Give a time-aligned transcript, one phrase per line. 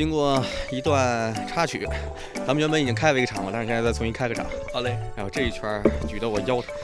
[0.00, 1.86] 经过一段插曲，
[2.34, 4.46] 咱们原本已经开了一个场了，但是现在再重新开个场。
[4.72, 6.74] 好嘞，然后这一圈举得我腰疼。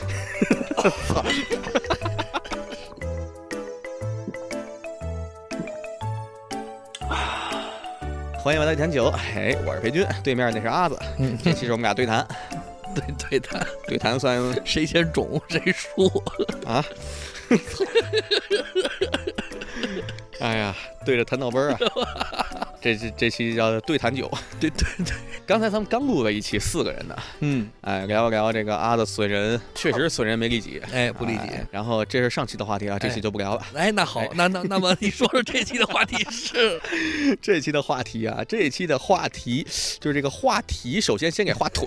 [8.37, 10.99] 欢迎来到一坛酒，哎，我是裴军，对面那是阿子。
[11.19, 12.29] 嗯，这期是我们俩对谈，
[12.95, 16.07] 对对谈，对谈算谁先中谁输。
[16.67, 16.85] 啊？
[20.39, 21.79] 哎呀，对着谈到杯儿啊！
[22.81, 24.31] 这这这期叫对谈酒。
[24.61, 25.15] 对对对，
[25.47, 31.39] 刚才咱们刚录了一期四个人的，嗯，哎，聊聊这个阿的损人，确实损人没利己，哎，不利己。
[31.39, 33.63] 哎然后这是上期的话题啊，这期就不聊了。
[33.75, 36.81] 哎，那好哎，那那那么你说说这期的话题是？
[37.43, 39.67] 这期的话题啊，这期的话题
[40.01, 41.87] 就是这个话题，首先先给画腿，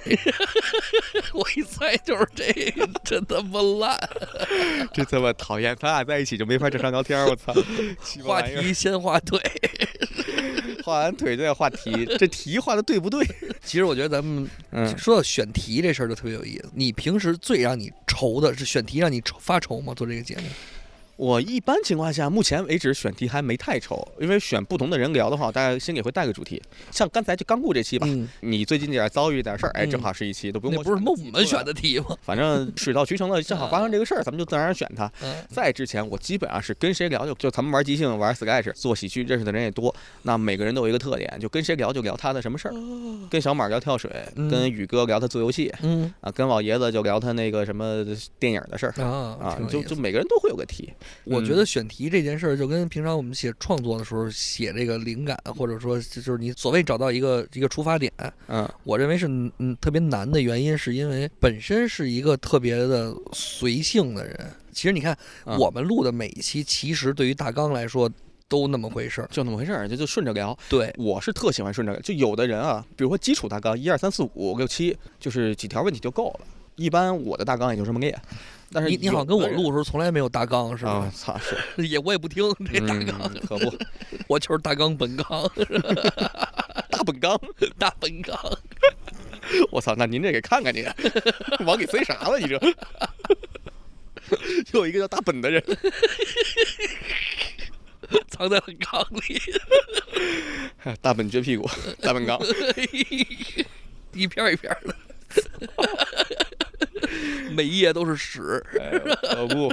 [1.33, 3.97] 我一猜就是这个，真他妈烂。
[4.93, 7.53] 这他妈讨厌，咱俩在一起就没法正常聊天，我操！
[8.23, 9.39] 话题先画腿。
[10.89, 13.25] 画完腿就要画题，这题画的对不对？
[13.63, 16.69] 其实我觉得咱们嗯，说到选题这事儿就特别有意思。
[16.73, 19.93] 你平时最让你愁的是选题让你愁发愁吗？
[19.93, 20.43] 做这个节目？
[21.19, 26.61] 我一般情况下，目前为止选题还没太愁，因为选不同的人聊的话，大家心里会带个主题。
[26.91, 32.15] 像刚才就刚过这期吧，嗯，你最近这点遭遇点事儿，哎，嗯正好是一期，都不用我那不是选我们选的题吗？
[32.21, 35.11] 反正水到渠成了，正好发生这个事儿，咱们就自然而然选它。
[35.21, 39.93] 嗯，在之前，我基本上是跟谁聊就就咱们玩即兴、玩 Sketch、做喜剧，认识的人也多。
[40.21, 42.73] 那每个人都有一个特点，就跟谁聊就聊他的什么事儿。
[43.29, 48.05] 跟小马聊跳水，嗯跟宇哥聊他做游戏嗯啊，跟老爷子就聊他那个什么
[48.39, 50.93] 电影的事儿啊就就每个人都会有个题。
[51.23, 58.11] 我觉嗯得选题这件事儿，就跟平常我们写创作的时候写这个灵感，或者说就是你所谓找到一个一个出发点，
[58.47, 64.51] 嗯我认为是嗯特别难的原因，是因为本身是一个特别的随性的人。
[64.71, 68.09] 其实你看，嗯我们录的每一期，其实对于大纲来说
[68.47, 69.27] 都那么回事儿。
[69.31, 70.57] 就那么回事儿，就就顺着聊。
[70.69, 76.47] 对，我是特喜欢顺着，就有的人啊，比如说基础大纲一二三四五六七，就是几条问题就够了。
[76.75, 78.17] 一般我的大纲也就这么列，
[78.71, 81.57] 但是你你好像跟我录的时候从来没有大纲是啊吧？，操是
[81.87, 83.73] 也我也不听这大纲， 嗯可不
[84.27, 85.49] 我就是大纲本纲，
[86.89, 87.39] 大本纲。
[87.77, 88.37] 大本纲。
[89.71, 90.85] 我操，那您这给看看您，
[91.65, 92.37] 往里塞啥了？
[92.37, 92.59] 你这
[94.77, 95.63] 有一个叫大本的人，
[98.29, 99.41] 藏在了缸里，
[101.01, 101.67] 大本撅屁股，
[102.01, 102.39] 大本纲。
[104.13, 104.95] 一片一片儿的，
[107.49, 108.97] 每一页都是屎，哎
[109.33, 109.71] 可不。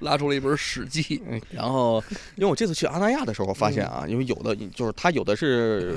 [0.00, 1.02] 拉出了一本《史记》。
[1.26, 2.02] 嗯然后，
[2.36, 5.96] 因为我这次去阿那亚的时候，我发现啊，因为有的就是他有的是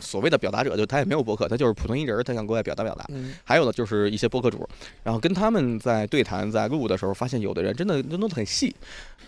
[0.00, 3.04] 所谓的表达者，就他也没有博客，他就是普通一人，他想国外表达表达。
[3.08, 4.68] 嗯，还有的就是一些播客主，
[5.02, 8.74] 然后跟他们在对谈、在录的时候，发现有的人真的弄得很细，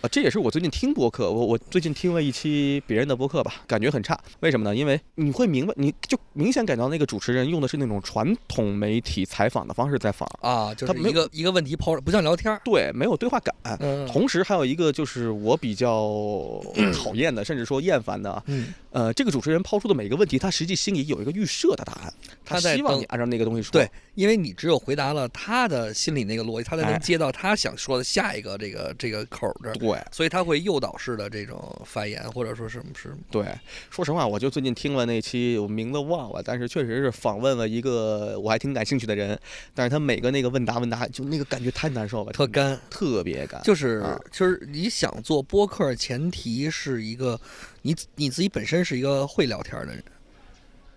[0.01, 4.75] 啊，这也是我最近听播客，我我最近听了一期别人的播客吧，感觉很差，为什么呢？
[4.75, 12.61] 因为你会明白，你就明显感到那个主持人用的是那种传统媒体采访的方式在访，啊，就是一个一个问题抛，不像聊天儿。
[12.63, 13.53] 对，没有对话感。
[13.79, 16.61] 嗯，同时还有一个就是我比较
[16.93, 23.71] 讨厌的，甚至说厌烦的啊，嗯，呃，这个主持人抛出的每个问题，他实际心里有一个预设的答案，他在等希望你按照那个东西说。
[23.71, 33.45] 对，因为你只有回答了他的心里那个逻辑，他才哎能接到他想说的下一个这个这个口儿这儿，对所以他会诱导式的这种发言，或者说什么是对，
[33.89, 39.39] 说实话，我就最近听了那期，我名字忘了，但是确实是访问了一个我还挺感兴趣的人，
[39.73, 42.77] 但是他每个那个问答问答，就那个感觉太难受了，特干。
[42.89, 43.61] 特别干。
[43.63, 47.39] 就是啊就是你想做播客，前提是一个
[47.83, 50.03] 你你自己本身是一个会聊天儿的人，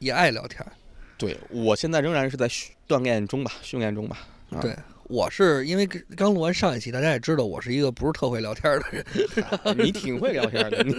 [0.03, 0.73] 也爱聊天儿。
[1.17, 4.19] 对我现在仍然是在训锻炼中吧，训练中吧。
[4.51, 9.05] 啊对，我是因为刚刚录完上一期，大家也知道我是一个不是特会聊天儿的人。
[9.79, 10.93] 你挺会聊天的，你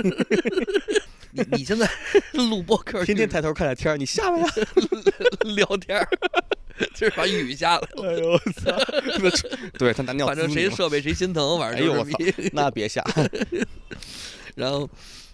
[1.43, 1.89] 你你现在
[2.33, 4.47] 录播客，天天抬头看着天儿，你下来呀！
[5.55, 6.07] 聊天儿，
[6.95, 8.09] 就是把雨下来了。
[8.09, 8.75] 哎呦我操！
[9.77, 12.07] 对他拿尿反正谁设备谁心疼，反哎呦我。
[12.53, 13.03] 那别下。
[14.55, 14.89] 然后，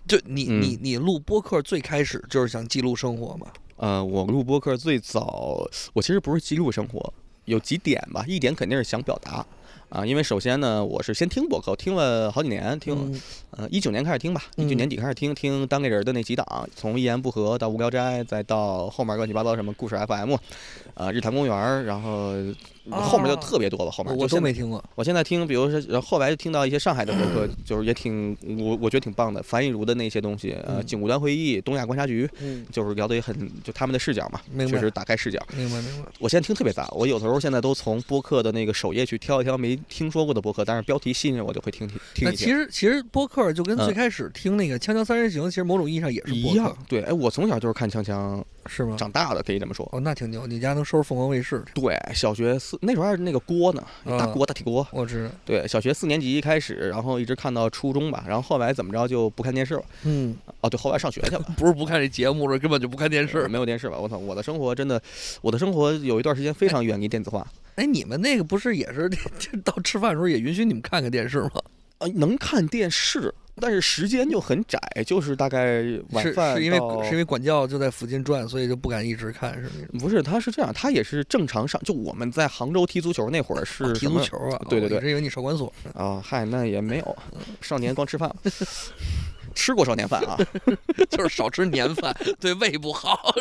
[0.08, 3.48] 就你嗯你你录播客最开始就是想记录生活嘛？
[3.80, 7.14] 呃，我录播客最早，我其实不是记录生活，
[7.46, 8.26] 有几点吧。
[8.28, 9.46] 一点肯定是想表达
[9.88, 13.22] 啊，因为首先呢，我是先听播客，我听了好几年，听嗯
[13.52, 16.46] 呃一九年开始听吧，一九嗯年底开始听，听单立人的那几档，
[16.76, 20.36] 从一言不合到无聊斋，再到后面乱七八糟什么故事 FM，
[20.96, 22.34] 呃日坛公园，然后
[22.92, 24.84] 后面就特别多了，后面我都没听过。
[24.96, 35.42] 我现在听，比如说，然后后来就听到一些上海的博客， 就是也挺我我觉得挺棒的，樊亦茹的那些东西，呃，嗯警务端会议、东亚观察局，嗯，就是聊的也很就他们的视角嘛，确实打开视角。
[35.56, 36.12] 明白明白。
[36.20, 42.48] 我现在听特别杂，我有的时候现在都从播客的那个首页去挑一挑没听说过的播客，但是标题吸引我就会听听听那一听。
[42.48, 48.96] 其实其实播客客就跟嗯最开始听那个《锵锵三人行》，其实某种意义上也是一样，，对，哎，我从小就是看锵锵是吗？
[48.98, 49.88] 长大的，可以这么说。
[49.92, 51.64] 哦，那挺牛，你家能收拾凤凰卫视？
[51.74, 54.86] 对，小学四那时候还是那个锅呢，大嗯锅大铁锅。
[54.92, 59.84] 我知道，对，小学四年级开始，然后一直看到初中吧，然后后来怎么着就不看电视了。
[60.04, 61.40] 嗯，哦，对，后来上学去了。
[61.58, 63.48] 不是不看这节目，了根本就不看电视。
[63.48, 63.98] 没有电视吧？
[63.98, 64.18] 我操！
[64.18, 65.02] 我的生活真的，
[65.42, 67.46] 我的生活有一段时间非常远离电子化。
[67.76, 69.10] 哎，你们那个不是也是
[69.64, 71.52] 到吃饭的时候也允许你们看看电视吗？
[72.00, 79.70] 啊，能看电视，但是时间就很窄，就是大概晚是饭是因为到是因为管教就在附近转，所以就不敢一直看，是。
[79.98, 81.80] 不是，他是这样，他也是正常上。
[81.84, 84.62] 就我们在杭州踢足球那会儿是啊踢足球啊？
[84.70, 85.92] 对对对我一直以为你少管所呢。
[85.94, 87.18] 啊，嗨，那也没有，
[87.62, 88.36] 少年光吃饭了，
[89.60, 90.38] 吃过少年饭啊。
[91.12, 93.36] 就是少吃年饭， 对胃不好。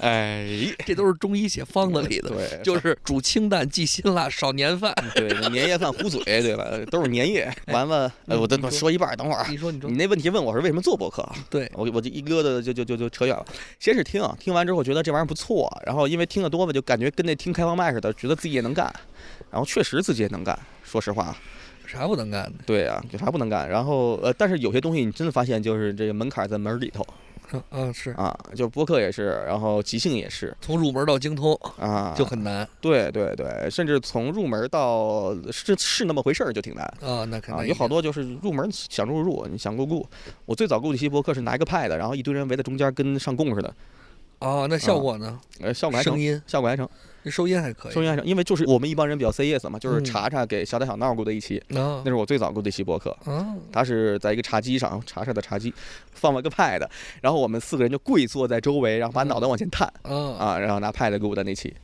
[0.00, 4.94] 哎，这都是中医写方子里的，对，就是煮清淡忌辛辣少年饭。
[5.14, 6.64] 对年夜饭糊嘴，对吧？
[6.90, 7.52] 都是年夜。
[7.66, 9.46] 完了，呃，我等你说说一半，等会儿。
[9.48, 11.36] 你说你说你那问题问我是为什么做博客啊？
[11.50, 13.44] 对，我我就一疙瘩就就就就扯远了。
[13.78, 18.92] 先是听，听完之后觉得这玩意儿不错，然后因为听得多了，就感觉跟那听开放麦似的，觉得自己也能干，
[19.50, 20.58] 然后确实自己也能干。
[20.84, 21.36] 说实话，
[21.86, 22.64] 啥不能干的？
[22.66, 23.68] 对呀、有啥不能干？
[23.68, 27.06] 然后呃，但是有些东西你真的发现，就是这个门槛在门儿里头
[27.52, 36.84] 嗯嗯，是啊，就播客也是，然后即兴也是从入门到精通啊，就很难对对对，甚至从入门到是是那么回事儿就挺难。
[37.00, 40.04] 啊，那肯啊，定有好多就是入门想入入，你想入入。
[40.44, 43.72] 我最早录的一期播客是拿一个 pad，然后一堆人围在中间跟上供似的，
[44.40, 45.38] 哦，那效果呢？
[45.60, 47.92] 呃，效果还成，声音，效果还成，那收音还可以。
[47.92, 48.24] 收音还行。
[48.24, 53.10] 因为就是我们一帮人比较 say yes 嘛，就是嗯查查给小打小闹录的一期，啊那是我最早录的一期博客。
[53.24, 55.72] 啊，他是在一个茶几上，茶茶的茶几，
[56.12, 56.86] 放了个 pad，
[57.20, 61.74] 然后我们四个人就跪坐在周围，然后把脑袋往前探啊，啊，然后拿 pad 录的那期，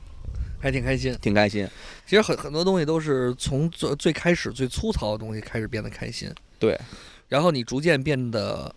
[0.59, 1.15] 还挺开心。
[1.21, 1.67] 挺开心。
[2.05, 6.29] 其实很很多东西都是从最最开始最粗糙的东西开始变得开心，
[6.59, 6.79] 对，
[7.27, 8.73] 然后你逐渐变得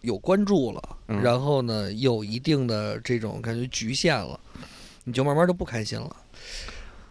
[0.00, 4.38] 有关注了，嗯然后呢有一定的这种感觉局限了，
[5.04, 6.16] 你就慢慢就不开心了。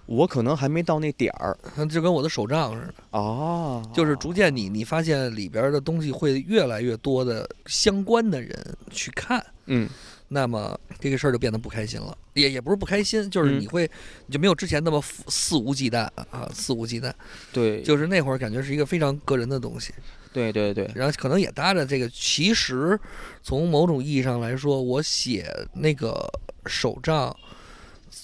[0.07, 1.57] 我可能还没到那点儿。
[1.87, 9.87] 就跟我的手账似的，哦，就是逐渐你你发现里边的东西会越来越多的相关的人去看，嗯，
[10.27, 13.61] 那么这个事儿就变得不开心了，也也不是不开心，就是嗯。
[13.61, 13.89] 你会
[14.25, 15.99] 你就没有之前那么肆无忌惮
[16.29, 17.13] 啊，肆无忌惮，
[17.53, 19.93] 对，就是那会儿感觉是一个非常个人的东西，
[20.33, 22.99] 对对对，然后可能也搭着这个，其实
[23.41, 26.27] 从某种意义上来说，我写那个
[26.65, 27.33] 手账。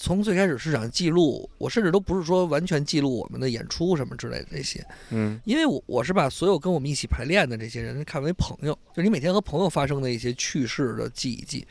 [0.00, 11.66] 从最开始是想记录，我甚至都不是说完全记录我们的演出什么之类的这些，嗯因为我我是把所有跟我们一起排练的这些人看为朋友，就你每天和朋友发生的一些趣事的记一记，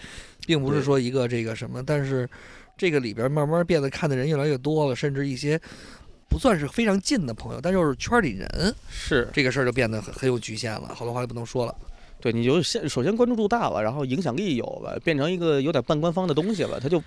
[0.45, 2.29] 并不是说一个这个什么，但是
[2.77, 5.57] 这个里边慢慢变得看的人越来越多了，甚至一些
[6.27, 11.73] 不算是非常近的朋友，但就是圈里人，是这个事儿就变得很很有局限了，好多话就不能说了。
[12.19, 17.01] 对，你就先首先关注度大了，然后影响力有了，变成一个有点半官方的东西了，它就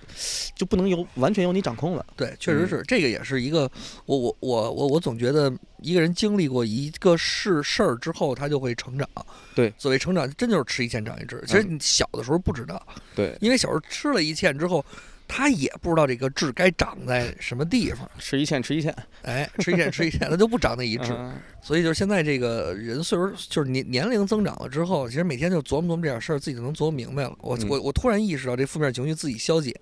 [0.54, 2.06] 就不能由完全由你掌控了。
[2.16, 3.70] 对，确实是，这个也是一个，
[4.06, 5.52] 我我我我我总觉得
[5.82, 9.08] 一个人经历过一个事事儿之后，他就会成长。
[9.54, 11.42] 对，所谓成长，真就是吃一堑长一智。
[11.46, 12.80] 其实你小的时候不知道，
[13.16, 14.84] 对，因为小时候吃了一堑之后，
[15.32, 18.10] 他也不知道这个痣该长在什么地方。
[18.18, 18.92] 吃一堑吃一堑，
[19.22, 21.12] 哎，吃一堑 吃一堑，他就不长那一痣。
[21.12, 21.32] 嗯
[21.62, 27.36] 所以就是现在这个人岁数，就是年年龄增长了之后，其实每天就琢磨琢磨这点事儿，自己就能琢磨明白了。
[27.42, 29.72] 我嗯我我突然意识到，这负面情绪自己消解，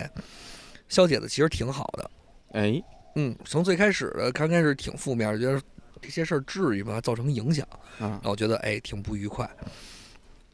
[0.89, 2.11] 消解的其实挺好的。
[2.53, 2.83] 哎，
[3.15, 5.63] 嗯，从最开始的刚开始挺负面，觉得
[6.03, 7.01] 这些事儿至于吗？
[7.01, 7.65] 造成影响，
[8.01, 9.49] 啊然，后觉得哎挺不愉快。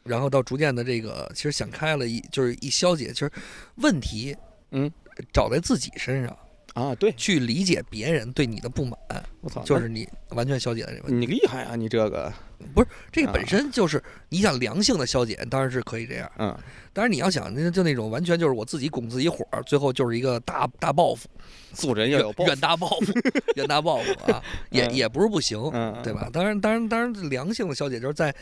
[0.03, 3.31] 然后到逐渐的这个，其实想开了一，就是一消解，其实
[3.77, 4.37] 问题，
[4.71, 4.91] 嗯，
[5.33, 6.37] 找在自己身上，
[6.73, 8.97] 啊，对，去理解别人对你的不满，
[9.41, 11.25] 我操，就是你完全消解了这个问题。
[11.25, 12.31] 你厉害啊，你这个，
[12.73, 13.33] 不是这个啊。
[13.33, 16.29] 本身就是你想良性的消解，当然是可以这样。
[16.37, 16.57] 嗯，
[16.91, 21.29] 当然你要想那就那种完全就是我自己拱自己火，最后就是一个大 大报复，
[21.73, 23.13] 做人要有抱负 远大报复，
[23.55, 24.93] 远大报复啊，也嗯。
[24.95, 26.29] 也不是不行，嗯，对吧？
[26.33, 28.33] 当然，当然，当然，良性的消解就是在，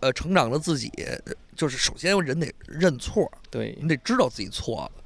[0.00, 4.92] 呃，成长了自己，呃就是首先人得认错，对，你得知道自己错了，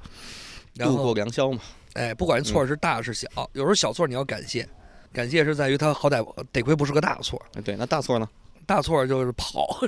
[0.75, 1.59] 度过后，良宵嘛，
[1.93, 4.67] 哎，不管错是大是小，有时候小错你要感谢，
[5.11, 8.29] 感谢是在于他好歹得亏不是个大错，哎对，那大错呢？
[8.65, 9.81] 大错就是跑，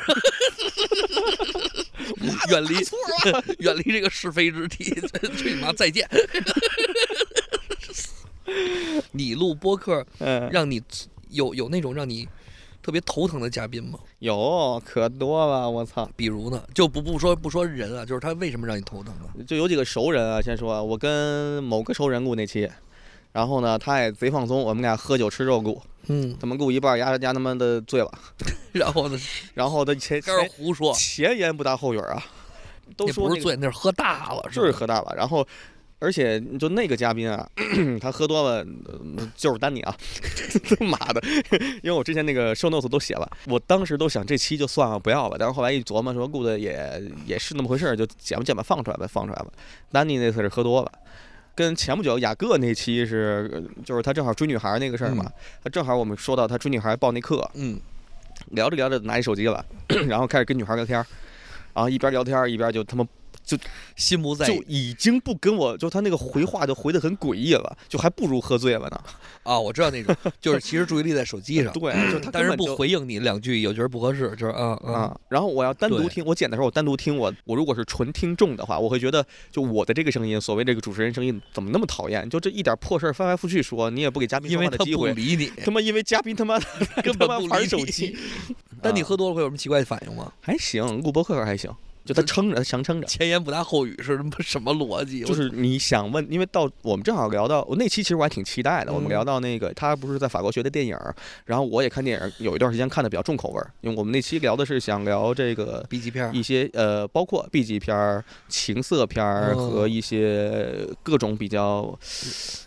[2.50, 2.76] 远离
[3.60, 4.84] 远离这个是非之地，
[5.38, 6.06] 去你妈再见。
[9.12, 10.84] 你录播客，嗯，让你
[11.30, 12.28] 有有那种让你
[12.84, 13.98] 特别头疼的嘉宾吗？
[14.20, 19.32] 有可多了，我操，比如呢，就不不说不说人啊，就是他为什么让你头疼啊？
[19.48, 22.70] 就有几个熟人啊，先说，我跟某个熟人录那期，
[23.32, 28.12] 然后呢，他也贼放松，我们俩喝酒吃肉骨，嗯，他们录一半，丫丫他妈的醉了，
[28.74, 29.18] 然后呢，
[29.54, 32.22] 然后他前开始前胡说，前言不搭后语啊，
[32.98, 35.48] 都说那个不是醉，那是喝大了，是喝大了，然后。
[36.04, 37.50] 而且就那个嘉宾啊，
[38.02, 38.58] 他喝多了，
[39.18, 39.96] 呃就是丹尼啊，
[40.78, 41.22] 他妈的！
[41.82, 45.38] 因为我之前那个 show notes 都写了，我当时都想这期就算了，不要了。
[45.40, 49.48] 但是后来一琢磨，说顾的也也是那么回事儿，就剪吧剪吧放出来吧，放出来吧。
[49.94, 50.92] 丹尼那次是喝多了，
[51.56, 55.32] 跟前不久雅各那期是，呃就是他正好追女孩那个事儿嘛，
[55.64, 57.80] 他正好我们说到他追女孩报那课，嗯，
[58.52, 59.66] 聊着聊着拿起手机了，
[60.08, 61.06] 然后开始跟女孩聊天儿，
[61.74, 63.08] 然后一边聊天儿一边就他妈
[63.96, 69.02] 心不在就已经不跟我，就他那个回话就回的很诡异了，就还不如喝醉了呢。
[69.44, 75.18] 啊，我知道那种，就是其实注意力在手机上，对，就他但是不回应你两句，有觉得不合适，就是啊嗯，啊。
[75.30, 82.28] 然后我要单独听，我剪的时候我单独听我，我如果是纯听众的话，我会觉得就我的这个声音，所谓这个主持人声音怎么那么讨厌？
[82.30, 85.14] 就这一点破事儿翻来覆去说，你也不给嘉宾说因为他不话的机会。
[85.14, 86.66] 理你，他妈因为嘉宾他妈的
[87.04, 88.16] 根他妈玩本不玩手机，
[88.82, 90.32] 但你啊喝多了会有什么奇怪的反应吗？
[90.42, 91.70] 还行，录播客还行，
[92.06, 93.08] 就他撑着，他强撑着。
[93.08, 95.24] 前言不搭后语是什么什么逻辑？
[95.24, 98.92] 就是你想问，因为到我们正好聊到我那期，其实我还挺期待的。
[98.92, 100.98] 我们嗯聊到那个他不是在法国学的电影，
[101.46, 109.24] 然后我也看电影，有一段时间看的比较重口味儿，因为我们那期聊的是想聊这个 B 级片一些呃，包括 B 级片、情色片
[109.56, 111.98] 和一些各种比较、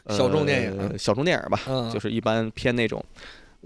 [0.05, 3.05] 呃小众电影小众电影吧，嗯就是一般偏那种。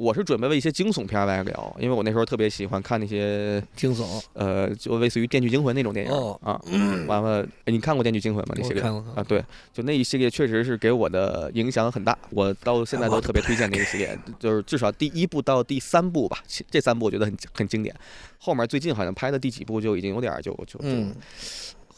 [0.00, 6.58] 我是准备了一些惊悚片来聊，因为我那时候特别喜欢看那些惊悚，呃，就类似于《电锯惊魂》那种电影、哦啊。
[7.06, 8.54] 完了，哎你看过《电锯惊魂》吗？
[8.56, 17.94] 那我系列啊，对，就那一系列确实是给我的影响很大，我到现在都特别推荐那一系列，就是至少第一部到第三部吧，其这三部我觉得很很经典，
[18.38, 21.14] 后面最近好像拍的第几部就已经有点儿就就就嗯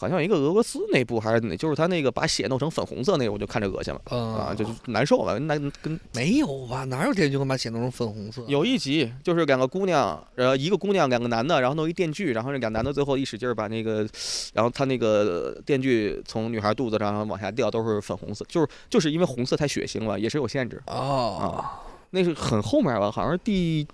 [0.03, 5.39] 好像一个俄罗斯那部还是哪，就是他那个把血弄成粉红色那个，我就看着恶心了啊，啊就是难受了。
[5.39, 6.83] 那跟没有吧？
[6.87, 8.43] 哪有电锯能把血弄成粉红色？
[8.49, 14.05] 有一集就是两个姑娘，呃，一个姑娘，两个男的，然后弄一电锯，然后那俩男的最后一使劲儿把那个，
[14.53, 20.83] 然后他那个电锯从女孩肚子上往下掉，都是粉红色，就是就是因为红色太血腥了，也是有限制。
[20.89, 21.65] 哦，
[22.11, 23.87] 那是很后面吧，好像是第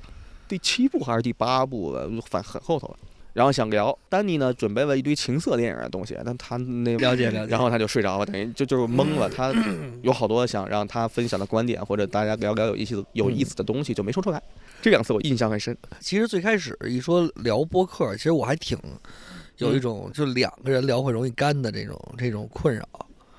[0.48, 2.96] 第七部还是第八部了，反很后头了。
[3.38, 9.30] 然后想聊，丹尼呢准备了一堆情色电影的东西，但他那了解了解然后他就睡着了，等于就就是懵了。
[9.30, 9.54] 他
[10.02, 14.42] 有好多想让他分享的观点，或者大家聊聊有意思的有意思的东西，就没说出来。
[14.82, 15.76] 这两次我印象很深。
[16.00, 18.76] 其实最开始一说聊播客，其实我还挺
[19.58, 22.84] 有嗯一种就两个人聊会容易干的这种这种困扰。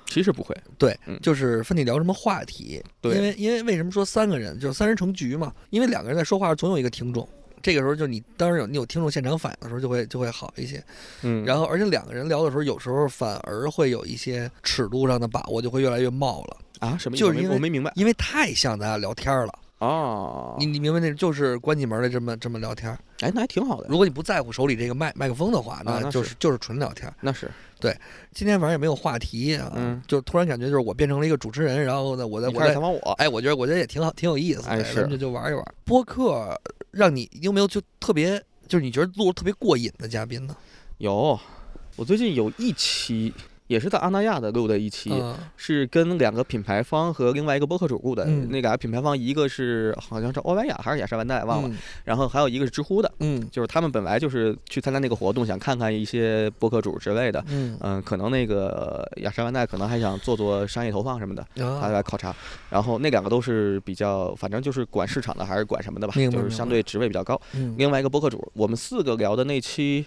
[0.06, 2.82] 其实不会，对嗯，就是分你聊什么话题。
[3.02, 5.52] 对因为因为为什么说三个人就是三人成局嘛？
[5.68, 7.28] 因为两个人在说话，总有一个听众。
[7.62, 10.82] 这个时候就你当然有你有听众现场反应的时候，就会就会好一些。
[11.22, 19.58] 嗯，然后而且两个人聊的时候，有时候反而会有一些尺度上的把握就会越来越冒了，啊什么就是因为我没明白因为太像咱俩聊天了。
[19.78, 22.90] 哦你你明白那就是关起门来这么这么聊天。
[23.20, 27.10] 哎，那还挺好的，如果你不在乎手里这个麦麦克风的话，啊那就是就是纯聊天。
[27.22, 27.50] 那是
[27.80, 27.96] 对
[28.34, 35.64] 今天反正也没有话题啊，嗯就突然感觉就是我变成了一个主持人，然后呢，我在我在采访我，哎，我觉得我觉得也挺好，挺有意思是就就玩一玩。
[35.86, 40.56] 播客让你有没有就特别，就是你觉得录的特别过瘾的嘉宾呢？
[40.98, 41.38] 有，
[41.96, 43.32] 我最近有一期
[43.70, 48.24] 也是在阿那亚的录的一期，嗯是跟两个品牌方和另外一个播客主录的。
[48.24, 51.68] 嗯那俩品牌方，一个是好像是欧莱雅还是雅诗兰黛，忘了。
[51.68, 57.44] 嗯然后还有一个是知乎的，嗯就是他们本来就是去参加那个活动，想看看一些播客主之类的。
[57.46, 62.34] 嗯嗯，可能那个雅诗兰黛可能还想做做商业投放什么的，他啊，来考察。
[62.70, 67.40] 然后那两个都是比较，反正就是管市场的还是管什么的吧，就是相对职位比较高。
[67.54, 70.04] 嗯另外一个播客主，我们四个聊的那期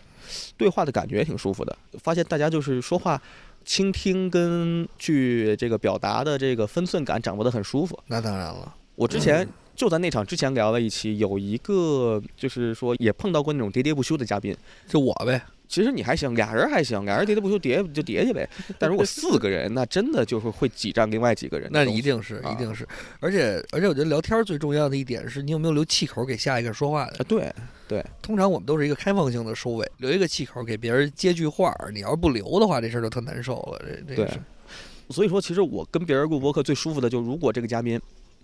[0.58, 3.22] 对话的感觉也挺舒服的，发现大家就是说话。
[3.66, 7.98] 倾听跟去这个表达的这个分寸感掌握得很舒服。
[8.08, 14.56] 那当然了，我之前就在那场之前聊了一期，有一个就是说也碰到过那种喋喋不休的嘉宾。
[14.88, 15.42] 就我呗，
[15.74, 18.48] 其实你还行，俩人还行，俩人喋喋不休叠就叠去呗。
[18.78, 21.84] 但如果四个人，那真的就是会挤占另外几个人那。
[21.84, 22.88] 一定是啊一定是，
[23.20, 27.26] 而且而且我觉得聊天最重要的一点是你有没有留气口给下一个说话的啊，。
[27.88, 31.90] 对，通常我们都是一个开放性的收尾，留一个气口给别人接句话儿。
[31.92, 33.82] 你要是不留的话，这事儿就特难受了。
[33.84, 34.40] 这这对个是
[35.10, 38.00] 所以说其实我跟别人录播客最舒服的，就如果这个嘉宾，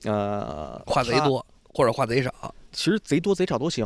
[0.05, 3.85] 呃，话贼多或者话贼少，其实贼多贼少都行，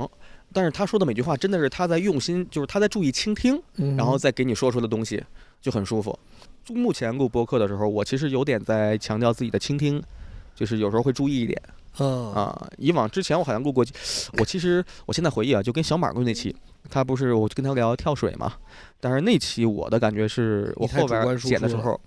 [0.53, 5.21] 但是他说的每句话真的是他在用心，就是他在注意倾听，嗯然后再给你说出的东西
[5.59, 6.17] 就很舒服。
[6.63, 10.01] 就目前录播客的时候，我其实有点在强调自己的倾听，
[10.55, 11.61] 就是有时候会注意一点
[11.99, 12.69] 嗯啊。
[12.77, 13.85] 以往之前我好像录过，
[14.39, 16.55] 我其实我现在回忆啊，就跟小马录那期，
[16.89, 18.53] 他不是我就跟他聊跳水嘛，
[19.01, 21.99] 但是那期我的感觉是我后边剪的时候，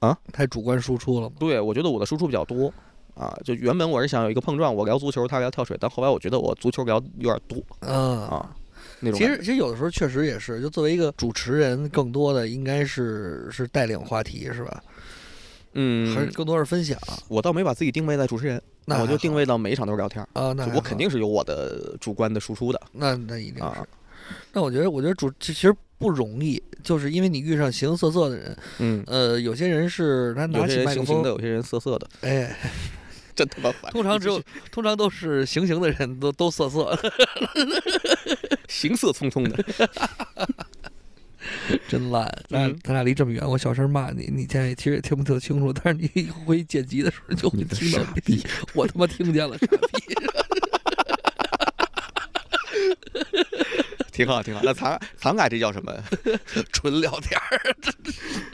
[0.00, 1.30] 啊，太主观输出了？
[1.38, 2.72] 对，我觉得我的输出比较多
[3.14, 3.36] 啊。
[3.44, 8.54] 就原本我是想有一个碰撞，我聊足球，他聊跳水，但后来我觉得我足球聊有点多嗯啊。
[9.00, 14.82] 那种其实其实有的时候确实也是，就作为一个主持人，更多的应该是是带领话题是吧？
[15.74, 16.98] 嗯，还是更多是分享？
[17.28, 23.62] 我倒没把自己定位在主持人，那我就定位到每一场都是聊天，啊，那我肯定是有我的主观的输出的那那一定是。
[23.62, 23.86] 啊。
[24.52, 32.56] 那我觉得，我觉得主其实不容易，就是因为你遇上形形色色的人，嗯，呃，有些人是他拿起麦克风形形的，，有些人色色的，哎，
[33.40, 33.90] 真他妈烦。
[33.92, 36.98] 通常只有 通常都是行刑的人都都色色，
[38.68, 39.64] 行色匆匆的，
[41.88, 42.26] 真烂。
[42.48, 48.44] 咱嗯咱俩离这么远，我小声骂你，你现在其实也听不特清楚，但是你回去剪辑的时候就会听到傻逼，
[48.74, 49.72] 我他妈听见了，傻逼。
[54.12, 54.60] 挺好挺好。
[54.62, 55.94] 那咱咱俩这叫什么？
[56.72, 57.74] 纯聊天儿，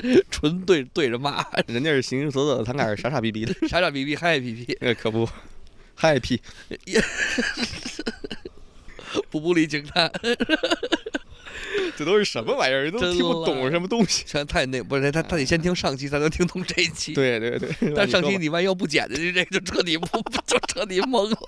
[0.31, 5.29] 纯对对着骂， 人家是形形色色的，咱俩是傻傻逼逼的， 傻傻逼逼嗨皮皮，呃，可不。
[5.99, 6.39] 嗨皮，
[9.31, 10.13] 不不离惊叹，
[11.97, 12.91] 这都是什么玩意儿？
[12.93, 14.23] 都真听不懂烂什么东西。
[14.27, 20.07] 全太那不是他他得先听上期才能听懂这一期。，对对对，但上期你万一要不剪进去，这个就彻底不
[20.47, 21.39] 就彻底懵了。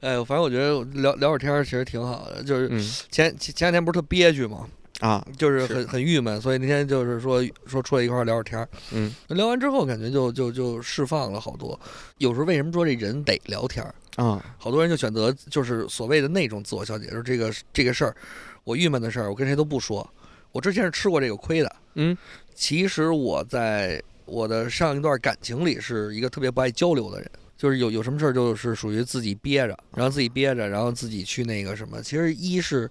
[0.00, 2.78] 哎呦，反正我觉得聊聊会儿天儿其实挺好的，就是嗯
[3.10, 4.64] 前前前两天不是特憋屈嘛，
[5.00, 11.78] 啊，就是很很郁闷，所以那天就是说说出来一块儿聊会儿天儿，嗯聊完之后感觉就就就释放了好多。
[12.18, 13.94] 有时候为什么说这人得聊天儿？
[14.22, 18.14] 啊，好多人就选择就是所谓的那种自我消解，就是这个这个事儿，
[18.62, 20.06] 我郁闷的事儿，我跟谁都不说。
[20.52, 21.76] 我之前是吃过这个亏的。
[21.94, 22.16] 嗯
[22.54, 32.02] 其实我在我的上一段感情里是一个特别不爱交流的人，就是有有什么事儿就是属于自己憋着，然后自己憋着，然后自己去那个什么。
[32.02, 32.90] 其实一是。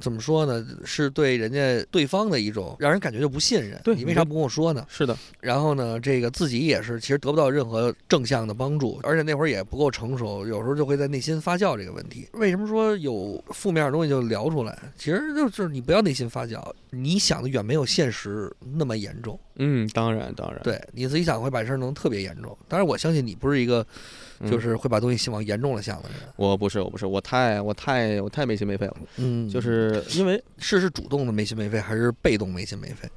[0.00, 0.66] 怎么说呢？
[0.84, 3.80] 是对人家对方的一种让人感觉就不信任。
[3.84, 4.86] 对你为啥不跟我说呢？
[4.88, 12.28] 是的，然后呢，这个自己也是其实得不到任何正向的帮助，而且那会儿也不够成熟，有时候就会在内心发酵这个问题。
[12.32, 14.78] 为什么说有负面的东西就聊出来？
[14.96, 19.38] 其实就是你不要内心发酵，你想的远没有现实那么严重。
[19.56, 22.56] 嗯，当然当然，对你自己想会把事儿弄特别严重。
[22.68, 23.86] 当然，我相信你不是一个
[24.31, 26.18] 嗯就是会把东西往严重了想的人。
[26.36, 33.08] 我不是我不是我太我太我太没心没肺了，嗯就是因为是是主动的没心没肺，还是被动没心没肺？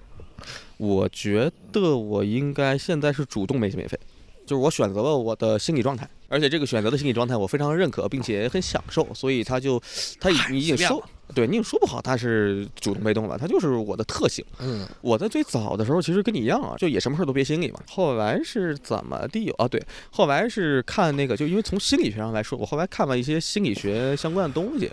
[0.78, 3.98] 我觉得我应该现在是主动没心没肺，
[4.46, 9.82] 就是我选择了我的心理状态，而且这个选择的心理状态我非常认可，并且也很享受，所以他就
[10.20, 14.46] 他已你已经说随便吧对你也说不好他是主动被动吧，他就是我的特性。
[14.60, 17.80] 嗯我在最早的时候其实跟你一样啊，就也什么事儿都憋心里嘛。
[17.90, 19.68] 后来是怎么地啊？
[19.68, 24.92] 对，后来是看那个，就因为从心理学上来说，我后来看了一些心理学相关的东西，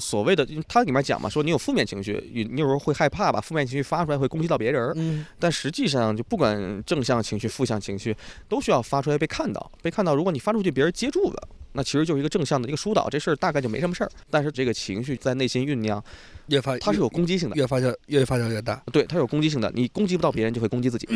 [0.00, 8.16] 所谓的它里面讲嘛，说你有负面情绪，你你有时候会害怕把负面情绪发出来会攻击到别人，嗯但实际上就不管正向情绪、负向情绪，
[8.48, 10.14] 都需要发出来被看到，被看到。
[10.14, 11.48] 如果你发出去，别人接住了。
[11.76, 14.10] 那其实就是一个正向的一个疏导，这事儿大概就没什么事儿。
[14.30, 16.02] 但是这个情绪在内心酝酿，
[16.46, 17.54] 越发它是有攻击性的。
[17.54, 18.82] 越发酵越发酵越大。
[18.90, 21.06] 对，它有攻击性的，你攻击不到别人，就会攻击自己，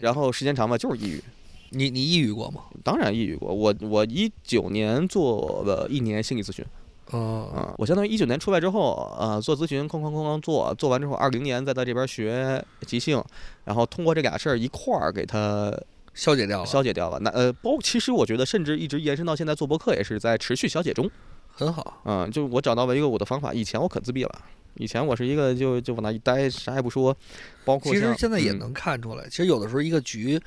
[0.00, 1.22] 然后时间长了就是抑郁。
[1.70, 2.64] 你你抑郁过吗？
[2.84, 6.62] 当然抑郁过，我我一九年做了一年心理咨询
[7.10, 13.22] 哦，啊、我相当于一九年出来之后，呃，做咨询，哐哐哐哐做，做完之后，二零年再在这边学即兴，
[13.64, 15.72] 然后通过这俩事儿一块儿给它
[16.14, 17.18] 消解掉了，消解掉了。
[17.20, 21.10] 那呃，包其实我觉得，甚至一直延伸到现在做博客，也是在持续消解中。
[21.50, 22.02] 很好。
[22.04, 23.52] 嗯，就我找到了一个我的方法。
[23.52, 24.42] 以前我可自闭了，
[24.76, 27.16] 以前我是一个就就往那一待，啥也不说，
[27.64, 30.40] 包括其实现在也嗯能看出来，其实有的时候一个局，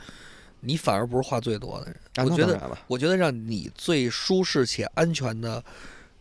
[0.61, 1.95] 你反而不是话最多的人。
[2.15, 5.63] 啊我觉得，我觉得让你最舒适且安全的，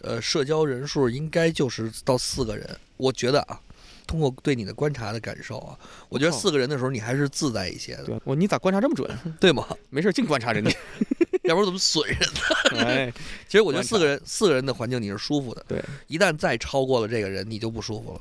[0.03, 2.69] 呃，社交人数应该就是到四个人。
[2.97, 3.59] 我觉得啊，
[4.07, 9.11] 通过对你的观察的感受啊，我觉得四个人的时候你还是自在一些的，对我你咋观察这么准？
[9.41, 9.67] 对吗？
[9.91, 10.71] 没事儿净观察人家。
[11.45, 12.81] 要不然怎么损人呢？
[12.85, 13.13] 哎，
[13.47, 15.63] 其实我觉得四个人，四个人的环境你是舒服的。
[15.69, 18.21] 对，一旦再超过了这个人，你就不舒服了。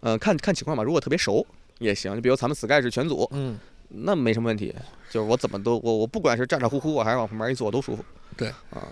[0.00, 0.82] 呃，看看情况吧。
[0.82, 1.46] 如果特别熟
[1.78, 3.56] 也行，就比如咱们 Sky 是全组，嗯，
[3.88, 4.74] 那没什么问题。
[5.08, 8.04] 就是我怎么都我我不管是咋咋呼呼，我还是往旁边一坐都舒服。
[8.36, 8.88] 对啊、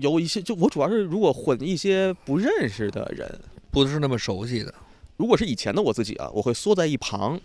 [0.00, 3.38] 有一些就我主要是如果混一些不认识的人，
[3.70, 4.72] 不是那么熟悉的。
[5.20, 7.38] 如果是以前的我自己啊，我会缩在一旁，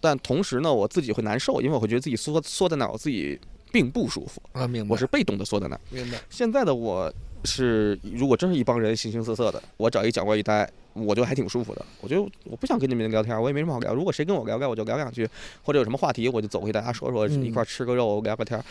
[0.00, 3.38] 但同时呢，我自己会难受，因为我会觉得自己缩缩在那儿，我自己
[3.70, 4.92] 并不舒服，啊，明白。
[4.92, 5.80] 我是被动的缩在那儿。
[5.90, 6.18] 明白。
[6.28, 7.12] 现在的我
[7.44, 11.86] 是，如果真是一帮人形形色色的，我找一角落一待，我就还挺舒服的。
[12.00, 13.94] 我觉得我不想跟你们聊天，我也没什么好聊。
[13.94, 15.24] 如果谁跟我聊聊，我就聊两句，
[15.62, 18.64] 或者有什么话题，我就走过去大家说说，嗯一块吃个肉聊个天儿。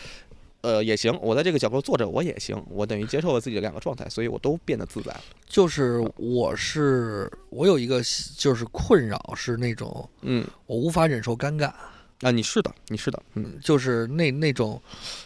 [0.62, 5.20] 呃，也行，我在这个角落坐着，我也行，我等于接受了自己的两个状态，所以我都变得自在了。
[5.46, 8.02] 就是我是我有一个
[8.36, 11.72] 就是困扰是那种嗯我无法忍受尴尬，
[12.20, 14.80] 啊，你是的，你是的，嗯，就是那那种，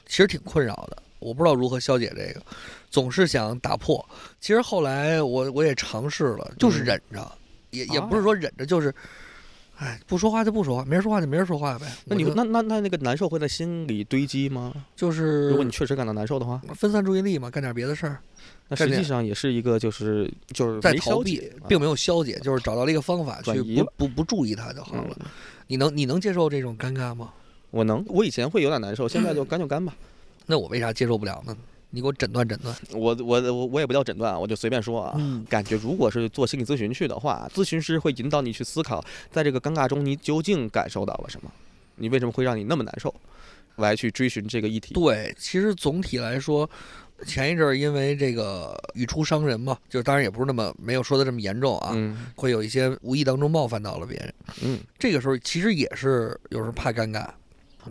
[0.06, 1.02] 其实挺困扰的。
[1.18, 2.42] 我不知道如何消解这个，
[2.90, 4.06] 总是想打破。
[4.40, 7.32] 其实后来我我也尝试了，就是嗯忍着，
[7.70, 8.94] 也也不是啊说忍着，就是，
[9.78, 11.86] 哎，不说话就不说话，没人说话就没人说话呗。
[12.04, 14.72] 那你那那那那个难受会在心里堆积吗？
[14.94, 18.18] 就是如果你确实感到难受的话，分散注意力嘛，干点别的事儿，
[18.68, 25.16] 那实际上也是一个就是就是在逃避并没有消解，就是找到了一个方法去不不不注意它就好了。
[25.20, 25.26] 嗯
[25.66, 27.32] 你能你能接受这种尴尬吗？
[27.70, 29.96] 我能，我以前会有点难受，现在就干就干吧。
[30.44, 31.56] 那我为啥接受不了呢？
[31.94, 32.74] 你给我诊断诊断。
[32.92, 35.14] 我我我我也不叫诊断，我就随便说啊。
[35.16, 41.50] 嗯感觉如果是做心理咨询去的话，咨询师会引导你去思考，在这个尴尬中你究竟感受到了什么，
[41.96, 43.14] 你为什么会让你那么难受，
[43.76, 44.94] 来去追寻这个议题。
[44.94, 46.68] 对，其实总体来说，
[47.26, 54.34] 前一阵儿因为这个语出伤人嘛，就是当然也不是那么没有说的这么严重啊，嗯会有一些无意当中冒犯到了别人。
[54.62, 57.28] 嗯这个时候其实也是有时候怕尴尬，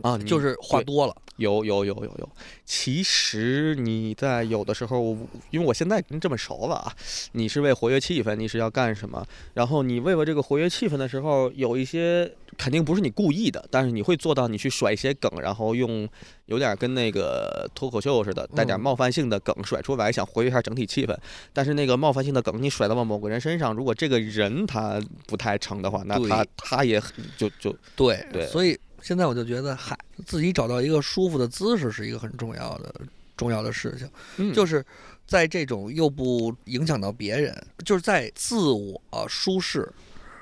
[0.02, 1.16] 啊，就是话多了。
[1.38, 2.30] 有有有有有，
[2.66, 5.18] 其实你在有的时候，
[5.50, 6.94] 因为我现在跟这么熟了啊，
[7.34, 9.26] 你是为活跃气氛，你是要干什么？
[9.54, 16.08] 然后你为了这个活跃气氛的时候，有一些肯定不是你故意的，但是你会做到你去甩一些梗，然后用
[16.46, 21.18] 有点跟那个脱口秀似的，带点嗯冒犯性的梗甩出来，想活跃一下整体气氛。
[21.52, 32.96] 但是那个冒犯性的梗你甩到了某个人身上，如果这个人他不太成的话，那他他也很就就对，对所以现在我就觉得，嗨，自己找到一个舒服的姿势是一个很重要的
[33.36, 34.10] 重要的事情。
[34.38, 34.84] 嗯就是
[35.28, 39.92] 在这种又不影响到别人，就是在自我舒适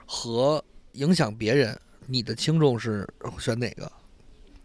[0.06, 3.08] 和影响别人，你的轻重是
[3.40, 3.92] 选哪个？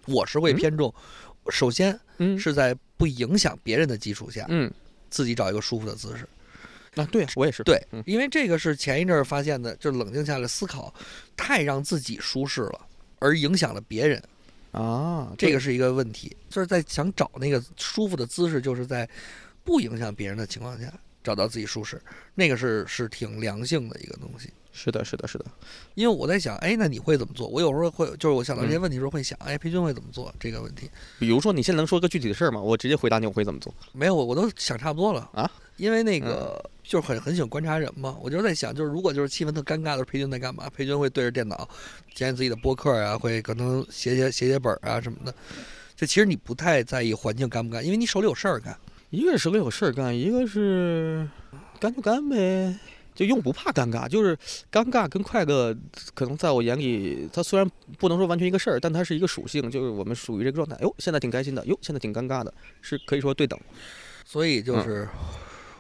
[0.07, 0.93] 我是会嗯偏重，
[1.49, 4.71] 首先嗯是在不影响别人的基础下，嗯
[5.09, 6.29] 自己找一个舒服的姿势。
[7.01, 10.93] 啊，对我也是对嗯，因为这个是前一阵儿发现的，就是冷静下来思考，
[11.37, 12.81] 太让自己舒适了，
[13.19, 14.23] 而影响了别人。
[14.73, 19.09] 啊，这个是一个问题，就是在想找那个舒服的姿势，就是在
[19.65, 20.93] 不影响别人的情况下
[21.25, 21.99] 找到自己舒适，
[22.35, 24.51] 那个是是挺良性的一个东西。
[24.77, 25.47] 是的，是的，是的，
[25.95, 27.49] 因为我在想，哎，那你会怎么做？
[27.49, 30.91] 我有时候会，就是我想到这些嗯问题的时候会想，哎，培军会怎么做这个问题？
[31.19, 32.61] 比如说，你现在能说个具体的事儿吗？
[32.61, 35.51] 我直接回答你，我会怎么做没有，我我都想差不多了啊。
[35.79, 40.69] 因为那个、就是很很喜欢观察人嘛，我就是在想，就是如果就是气氛特尴尬的时候，裴军在干嘛？
[40.71, 41.69] 裴军会对着电脑
[42.15, 45.35] 剪自己的播客啊，会可能写写写写本儿啊什么的。
[45.95, 48.77] 就其实你不太在意环境干不干，因为你手里有事儿干。
[49.11, 51.29] 一个是手里有事儿干，一个是
[51.79, 52.75] 干就干呗，
[53.17, 54.37] 就用不怕尴尬，就是
[54.71, 55.75] 尴尬跟快乐，
[56.15, 60.77] 可能在我眼里，它虽然不能说完全一个事儿，但它是一个属性，就是我们属于这个状态。
[60.83, 63.59] 哟，现在挺开心的，哟，现在挺尴尬的，是可以说对等。
[64.25, 65.09] 所以嗯就是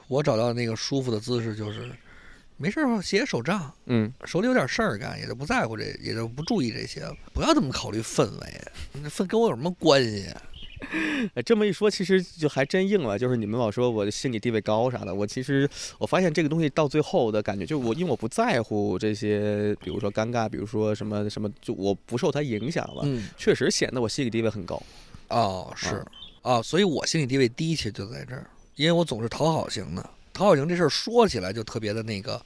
[0.09, 1.91] 我找到那个舒服的姿势，就是
[2.57, 7.15] 没事儿写写手账，嗯，手里有点事儿干，也就不在乎这，也就不注意这些了。
[7.35, 8.61] 不要这么考虑氛围，
[9.03, 10.27] 那氛跟我有什么关系
[11.45, 13.19] 这么一说，其实就还真硬了。
[13.19, 15.69] 就是你们老说我的心理地位高啥的，我其实
[15.99, 24.81] 我发现这个东西到最后的感觉，就我因为我不在乎这些，比如说尴尬，比如说什么什么，就我不受它影响了，嗯，确实显得我心理地位很高。
[25.29, 26.07] 哦，是啊
[26.43, 28.47] 啊，所以我心理地位低，其实就在这儿，
[28.77, 30.11] 因为我总是讨好型的。
[30.33, 32.41] 讨好型这事儿说起来就特别的那个，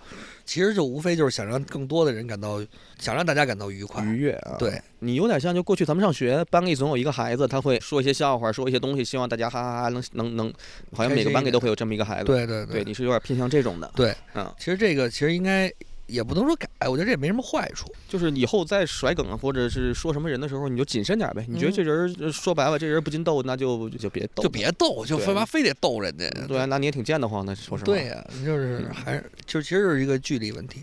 [0.51, 2.61] 其实就无非就是想让更多的人感到，
[2.99, 4.03] 想让大家感到愉快。
[4.03, 10.53] 愉悦啊，对，你有点像就过去咱们上学，班里总有一个孩子，他会说一些笑话，说一些东西，希望大家哈哈哈能能能，
[10.93, 12.25] 好像每个班里都会有这么一个孩子。
[12.25, 13.89] 对对对，你是有点偏向这种的。
[13.95, 15.73] 对，嗯，其实这个其实应该
[16.11, 17.91] 也不能说改，我觉得这也没什么坏处。
[18.09, 21.45] 就是以后再甩梗啊或者是说什么人的时候，你就谨慎点呗。
[21.49, 26.29] 你觉得嗯这人说白了，这人不禁逗，那就就别逗，就别逗，就对非妈非得逗人家。
[26.47, 27.87] 对啊，那你也挺贱得慌的，说实话。
[27.87, 30.83] 对呀、就是嗯还是就其实就是一个距离问题。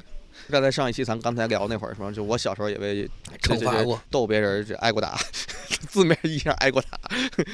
[0.49, 2.11] 刚才上一期咱刚才聊那会儿什么？
[2.13, 3.09] 就我小时候也被
[3.41, 5.17] 惩罚过逗别人，就挨过打，
[5.89, 6.97] 字面意义上挨过打。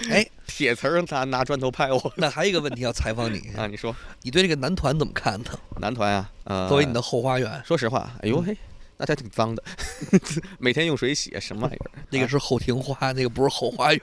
[0.10, 3.68] 哎， 铁词儿拿拿砖头拍我那还有一个问题要采访你 啊！
[3.68, 5.46] 你说你对这个男团怎么看呢？
[5.80, 8.58] 男团啊，呃，作为你的后花园，说实话，哎呦嗯嘿，
[8.98, 9.64] 那还挺脏的，
[10.60, 11.90] 每天用水洗，什么玩意儿？
[11.98, 14.02] 啊那个是后庭花，那个不是后花园，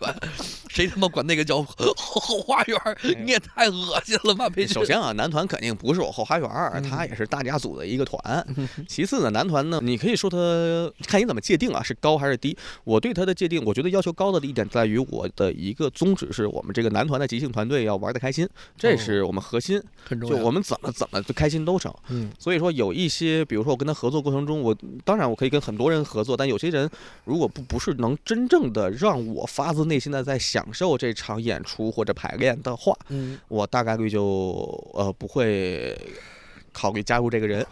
[0.70, 2.78] 谁他妈管那个叫后后花园？
[3.24, 4.48] 你也太恶心了吧！
[4.48, 8.46] 培首先啊，男团肯定不是我后花园儿，嗯它也是大家组的一个团。
[8.86, 10.36] 其次呢，男团呢，你可以说他
[11.08, 12.56] 看你怎么界定啊，是高还是低。
[12.84, 19.82] 我对他的界定，我觉得要求高的一点在于我的一个宗旨是我们这个男团的即兴团队要玩得开心，这是我们核心。
[20.08, 21.92] 就我们怎么怎么就开心都成。
[22.10, 26.88] 嗯所以说有一些，比如说我跟他合作过程中，我当然我可以跟很多人合作，但有些人
[27.24, 34.22] 如果不不是能真正的让我发自内心的在享受这场演出或者排练的话，嗯，我大概率就
[34.92, 35.98] 呃不会
[36.72, 37.66] 考虑加入这个人。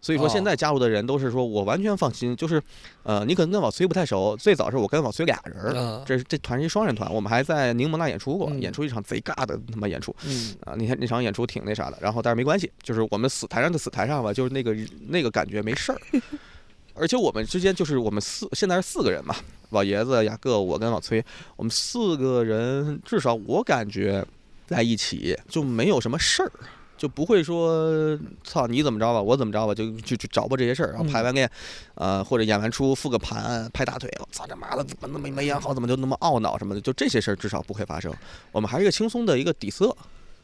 [0.00, 2.62] 所以说现哦在加入的人都是说我完全放心，就是，
[3.04, 10.74] 呃，你可能跟老崔不太熟，最早是我跟老崔俩人这是这团是一双人团，我们还在柠檬那演出过，嗯演出一场贼尬的他妈演出嗯啊！
[10.76, 14.76] 那天那场演出挺那啥的，然后但是没关系，就是我们死台上的死台上吧，就是那个
[15.08, 15.98] 那个感觉没事儿。
[16.96, 19.34] 而且我们之间就是我们四现在是四个人嘛，
[19.74, 21.22] 老爷子、雅各、我跟老崔，
[21.56, 24.24] 我们四个人至少我感觉
[24.66, 26.50] 在一起就没有什么事儿。
[26.96, 31.50] 就不会说操你怎么着吧，我怎么着吧，就就就找不这些事儿，然后嗯排完练，
[31.96, 38.14] 呃或者演完出复个盘，拍大腿，我操他妈的怎么那么没演好，怎么就那么懊恼什么的，就这些事儿至少不会发生。
[38.52, 39.94] 我们还是一个轻松的一个底色，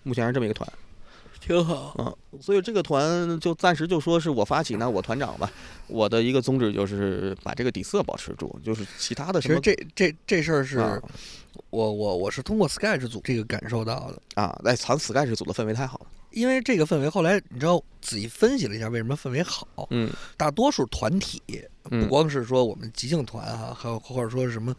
[0.03, 0.69] 目前是这么一个团。
[1.46, 1.94] 挺好。
[1.98, 5.50] 嗯，所以这个团就暂时就说是我发起，那我团长吧。
[5.87, 11.00] 我的一个宗旨就是把这个底色保持住，就是其他的什么其实这这这事儿是啊
[11.70, 16.07] 我我我是通过 Sketch 组这个感受到的，啊，哎，咱 Sky 这组的氛围太好了。
[16.31, 21.42] 因为这个氛围后来你知道仔细分析了一下为什么氛围好，嗯大多数团体
[21.83, 24.72] 不嗯光是说我们即兴团啊、还有或者说是什么，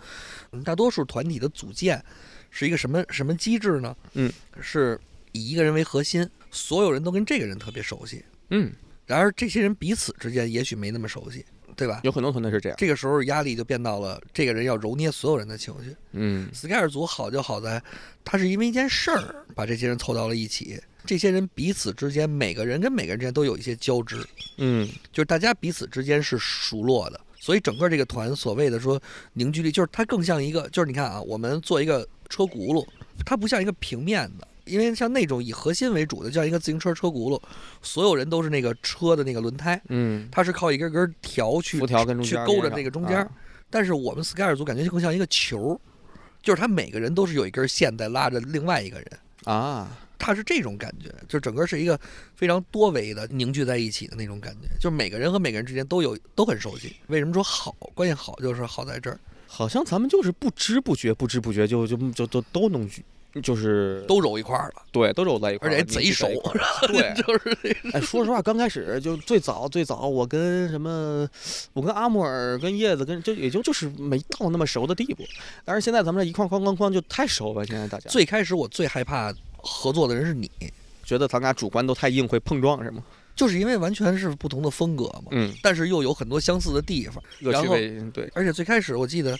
[0.53, 2.01] 嗯大多数团体的组建
[2.49, 3.93] 是一个什么什么机制呢？
[4.13, 4.97] 嗯，是
[5.31, 8.71] 以一个人为核心，所有人都跟这个人特别熟悉，嗯，
[9.05, 12.01] 然而这些人彼此之间也许没那么熟悉，对吧？
[12.03, 12.77] 有很多团队是这样。
[12.77, 15.95] 这个时候压力就变到了这个人要揉捏所有人的情绪。
[16.13, 17.81] 嗯 Sky 组好就好在，
[18.23, 24.25] 他是因为一件事儿把这些人凑到了一起，这些人彼此之间每个人跟每个人之间都有一些交织，
[24.57, 29.01] 嗯就是大家彼此之间是熟络的，所以整个这个团所谓的说
[29.33, 32.85] 凝聚力，就是它更像一个，就是你看啊，我们做一个车轱辘，
[33.25, 34.47] 它不像一个平面的。
[34.71, 37.39] 因为像那种以核心为主的，像一个自行车车轱辘，
[37.81, 43.27] 所有人都是那个车的那个轮胎，嗯，它是靠一根根条去辐条跟中去勾着那个中间啊
[43.69, 45.79] 但是我们 Sky 组感觉就更像一个球，
[46.41, 49.07] 就是他每个人都是有一根线在拉着另外一个人，
[49.45, 51.97] 啊，他是这种感觉，就整个是一个
[52.35, 56.93] 非常多维的凝聚在一起的那种感觉，就是每个人和每个人之间都有都很熟悉。
[57.07, 57.71] 为什么说好？
[57.93, 63.05] 关键好就是好在这儿，好像咱们就是不知不觉，不知不觉就就就都都能聚，
[63.41, 66.27] 就是都揉一块儿了，对，都揉在一块儿，而且贼熟。
[66.87, 71.27] 对， 就是这个哎，说实话，刚开始就最早最早，我跟什么，
[71.73, 75.23] 我跟阿木尔、跟叶子，跟就也就就是没到那么熟的地步。
[75.63, 80.49] 但是现在咱们这一哐哐哐哐就太熟了，现在大家最开始我最害怕合作的人是你，
[81.03, 83.03] 觉得咱俩主观都太硬，会碰撞是吗？
[83.33, 87.23] 就是因为完全是不同的风格嘛，嗯，但是又有很多相似的地方。
[87.43, 87.75] 恶然后，
[88.13, 89.35] 对，而且最开始我记得，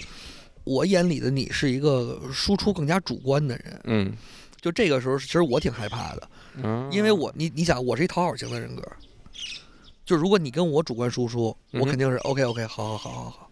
[0.64, 4.14] 我眼里的你是一个输出更加主观的人，嗯。
[4.62, 6.30] 就这个时候其实我挺害怕的，
[6.62, 8.84] 嗯，因为我你你想我是一讨好型的人格，
[10.06, 13.30] 就如果你跟我主观输出，我肯定是 OK OK 好好好好。
[13.32, 13.50] 好，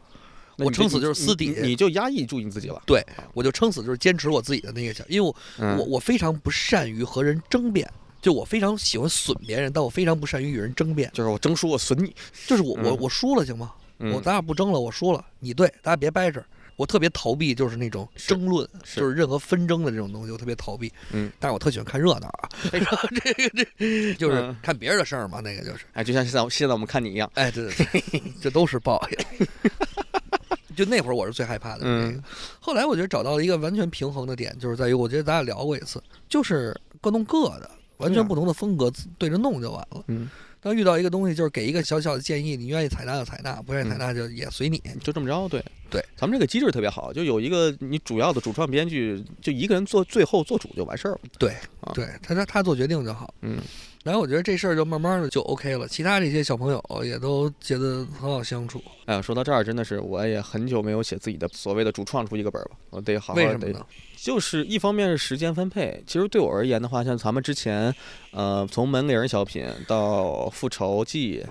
[0.60, 2.80] 我撑死就是私底你你就压抑住你自己了。
[2.86, 5.80] 对我就撑死就是坚持我自己的那个想，因为我、嗯。
[5.80, 7.92] 我我非常不善于和人争辩。
[8.22, 11.10] 就我非常喜欢损别人，但我非常不善于与人争辩。
[11.12, 12.14] 就是我争输我损你，
[12.46, 12.98] 就是我我嗯。
[13.00, 13.74] 我输了行吗？
[13.98, 14.14] 嗯。
[14.14, 16.40] 我咱俩不争了，我输了，你对，大家别掰扯。
[16.80, 20.90] 我特别逃避，就是那种争论，是就是任何纷争的这种东西，我特别逃避。
[21.12, 29.48] 嗯，但是我特喜欢看热闹啊， 这个这就是嗯看别人的事儿嘛，那个就是，哎，就像现在现在我们看你一样，哎，对对对， 这都是报应。
[30.74, 32.24] 就那会儿我是最害怕的、那个，嗯
[32.62, 40.02] 后来我觉得找到了一个完全平衡的点，就是在于我觉得咱俩聊过一次，就是各弄各的，完全不同的风格对着弄就完了。
[40.08, 40.30] 嗯，
[40.62, 44.82] 当遇到一个东西，就是给一个小小的建议，你愿意采纳就采纳，不愿意采嗯纳就也随你。
[45.02, 51.20] 就这么着，对对，咱们这个机制特别好，就有一个你主要的主创编剧，就一个人做最后做主就完事儿了。
[51.38, 53.34] 对啊对，他他他做决定就好。
[53.42, 53.58] 嗯，
[54.04, 58.82] 然后我觉得这事儿就慢慢的就 OK 了，其他这些小朋友也都觉得很好相处。
[59.06, 63.86] 哎呀，说到这儿，真的是我也很久没有写自己的所谓的主创出一个本儿了，我得好好得为什么呢？
[64.16, 67.94] 就是一方面是时间分配，其实对我而言的话，像咱们之前，
[68.32, 71.46] 呃，从门铃儿小品到复仇记，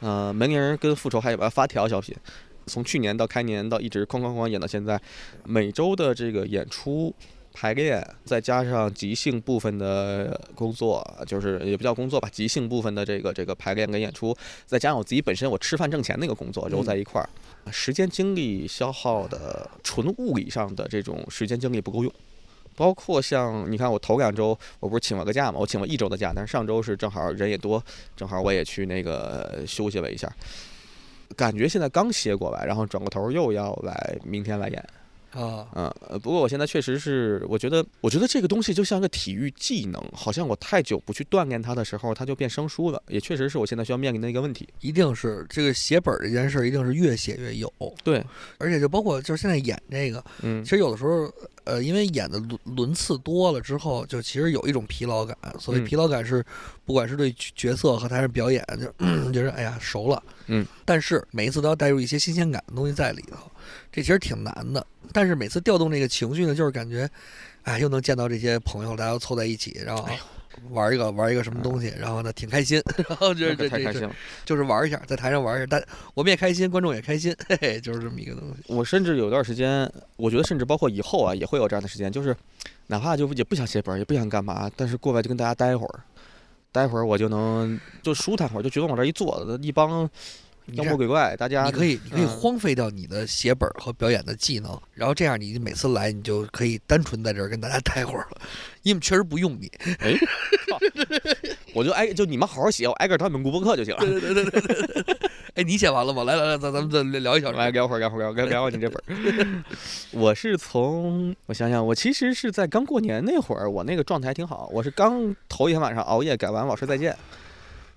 [0.00, 2.16] 呃，门铃儿跟复仇还有把发条小品，
[2.66, 4.98] 从去年到开年到一直哐哐哐演到现在，
[5.44, 7.14] 每周的这个演出。
[7.54, 14.36] 排练，再加上即兴部分的工作，就是也不叫工作吧，即兴部分的这个这个排练跟演出，
[14.66, 17.28] 再加上我自己本身我吃饭挣钱那个工作揉在一块儿，
[17.70, 22.12] 时间精力消耗的纯物理上的这种时间精力不够用。
[22.76, 27.80] 包括像你看，我头两周我不是请了个假嘛，我请了一周的假，但是上周是正好人也多，
[28.16, 30.28] 正好我也去那个休息了一下，
[31.36, 34.84] 感觉现在刚歇过来，然后转过头又要来明天来演，
[35.34, 44.68] 啊，嗯，呃不过我现在确实是，我觉得，我觉得这个东西就像个体育技能，好像我太久不去锻炼它的时候，它就变生疏了，也确实是我现在需要面临的一个问题。
[44.80, 47.72] 一定是这个写本儿这件事儿，一定是越写越有。
[48.02, 48.24] 对，
[48.58, 51.30] 而且就包括就是现在演这个，嗯其实有的时候
[51.64, 55.36] 呃，因为演的轮轮次多了之后，就其实有一种疲劳感。
[55.58, 56.44] 所谓嗯疲劳感是，
[56.84, 63.50] 不管是对角角色和台上表演，就 就是哎呀熟了，嗯，但是每一次都要带入一些新鲜感的东西在里头，
[63.92, 64.86] 这其实挺难的。
[65.12, 67.08] 但是每次调动这个情绪呢，就是感觉，
[67.62, 70.18] 哎，又能见到这些朋友，大家都凑在一起，然后哎
[70.70, 74.14] 玩一个玩一个什么东西，然后呢挺开心， 然后就是这太开心了。
[74.44, 78.72] 就是玩一下，在台上玩一下，但我们也开心，观众也开心，嘿嘿，就是这么一个东西。
[78.72, 82.34] 我甚至有段时间，我觉得甚至包括以后啊，也会有这样的时间，就是
[82.86, 86.00] 哪怕就也不想写本儿，也不想干嘛，但是过来就跟大家待一会儿，
[86.70, 90.08] 待会儿我就能就舒坦会儿，就觉得往这儿一坐，一帮
[90.72, 98.40] 妖魔鬼怪，大家你可以，你可以嗯荒废掉你的写本和表演的技能，然后这样你每次来，你就可以单纯在这儿跟大家待会儿了，
[98.82, 99.70] 因为确实不用你。
[100.00, 100.14] 哎，
[101.74, 104.00] 我就挨就你们好好写，我挨个儿当你们录播课就行了。
[104.00, 104.60] 对对对对
[105.02, 105.30] 对。
[105.54, 106.24] 哎，你写完了吗？
[106.24, 107.58] 来来来，咱咱们再聊一小时。
[107.58, 109.64] 来聊会儿，聊会儿，聊聊聊你这本儿。
[110.10, 114.68] 我是从我想想，我其实是在刚过年那会儿，我那个状态挺好。
[114.72, 117.12] 我是刚头一天晚上熬夜改完《老师再见》，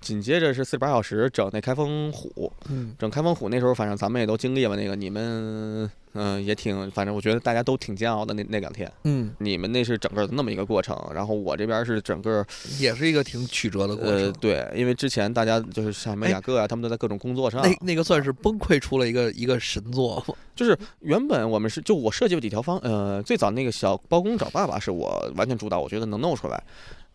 [0.00, 8.90] 紧接着是四十八小时整那开封虎，嗯，整开封虎那时候，反正咱们也都经历了那个，你们嗯、也挺，反正我觉得大家都挺煎熬的那那两天。
[9.04, 12.44] 嗯，你们那是整个的那么一个过程，然后我这边是整个
[12.80, 14.14] 也是一个挺曲折的过程。
[14.14, 20.24] 呃对，因为之前大家就是像什么哎雅各啊，他们都在各种工作上，那那个算是崩溃出了一个一个神作？
[20.56, 26.60] 就是原本我们是就我设计了几条方，呃，最早那个小包公找爸爸是我完全主导，我觉得能弄出来，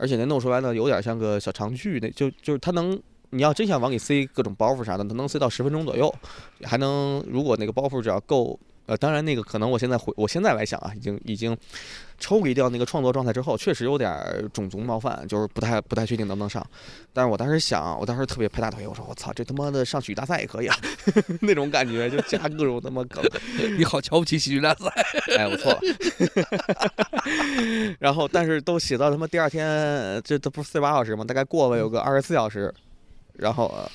[0.03, 6.13] 而且那弄出来呢有点像个小长剧，那就就是它能，你要真想往里塞各种包袱啥的，它能塞到十分钟左右，
[6.63, 8.59] 还能如果那个包袱只要够。
[8.85, 11.55] 呃，当然，那个可能我现在回，我现在来想啊，已经已经
[12.19, 16.65] 抽离掉那个创作状态之后，确实有点儿种族冒犯，就是不太不太确定能不能上。
[17.13, 20.75] 但是我当时想，我当时特别拍大腿，我说我操，这他妈的上喜剧大赛也可以啊，
[21.39, 23.23] 那种感觉就加各种他妈梗，
[23.77, 24.91] 你好瞧不起喜剧大赛。
[25.37, 25.79] 哎，我错了。
[27.99, 31.23] 然后，但是都写到他妈第二天，这都不是四十八小时吗？
[31.23, 32.73] 大概过了有个二十四小时，
[33.33, 33.89] 然后、呃、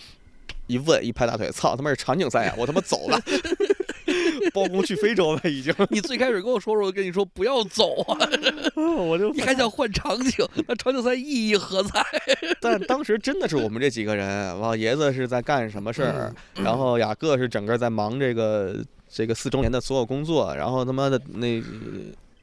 [0.66, 2.54] 一问一拍大腿，操他妈是场景赛啊！
[2.56, 3.20] 我他妈走了，
[4.62, 8.18] 包公去非洲了已经， 你最开始跟我说说，我跟你说不要走啊，
[8.76, 10.46] 我就你还想换场景？
[10.66, 12.04] 那场景赛意义何在？
[12.60, 18.76] 但当时真的是我们这几个人，老爷子是在干什么事儿，嗯然后雅各是整个在忙这个
[19.08, 21.62] 这个四周年的所有工作，然后他妈的那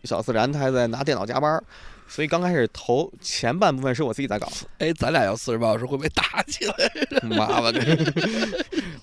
[0.04, 1.63] 小自然他还在拿电脑加班儿，
[2.07, 6.75] 所以刚开始头前半部分是我自己在搞，哎，咱俩要四十八小时会不会打起来？
[7.29, 7.79] 妈了个！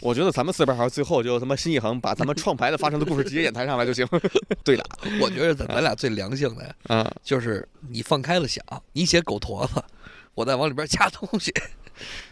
[0.01, 4.07] 我觉得咱们四十八小时最后就他妈心一横，把咱们创牌的发生的故事直接演台上来就行，
[4.65, 4.85] 对打，
[5.21, 7.13] 我觉得咱咱俩最良性的呀，嗯。
[7.23, 9.83] 就是你放开了想，你写狗坨子，
[10.35, 11.53] 我再往里边加东西。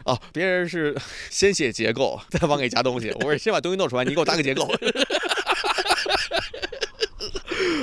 [0.04, 0.96] 哦，别人是
[1.28, 3.10] 先写结构，再往里加东西。
[3.20, 4.68] 我是先把东西弄出来，你给我搭个结构。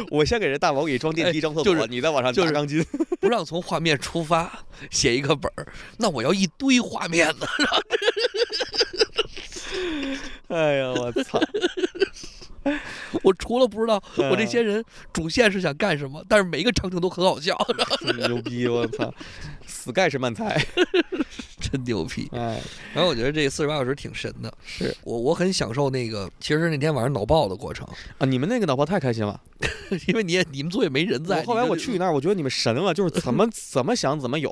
[0.12, 2.84] 我先给人大毛给装电梯、哎装厕所，就是你再往上就是加钢筋。
[3.20, 4.52] 不让从画面出发，
[4.90, 7.46] 写一个本儿，那我要一堆画面呢。
[10.50, 11.40] 哎呀，我操！
[13.24, 14.84] 我除了不知道我这嗯些人
[15.14, 17.58] 主线是想干什么，但是每一个场景都很好笑，
[18.28, 18.68] 牛逼！
[18.68, 19.14] 我操
[19.66, 20.62] ，Sky 是慢才。
[21.78, 22.28] 真牛逼。
[22.32, 22.62] 哎，
[22.94, 27.88] 然后我觉得这四十八小时挺神的，是我我很享受那个，其实那天晚上脑爆的过程，
[28.18, 29.40] 啊，你们那个脑爆太开心了。
[30.08, 31.40] 因为你也你们组也没人在。
[31.40, 34.52] 我后来我去你那儿，我觉得你们神了，就是怎么 怎么想怎么有。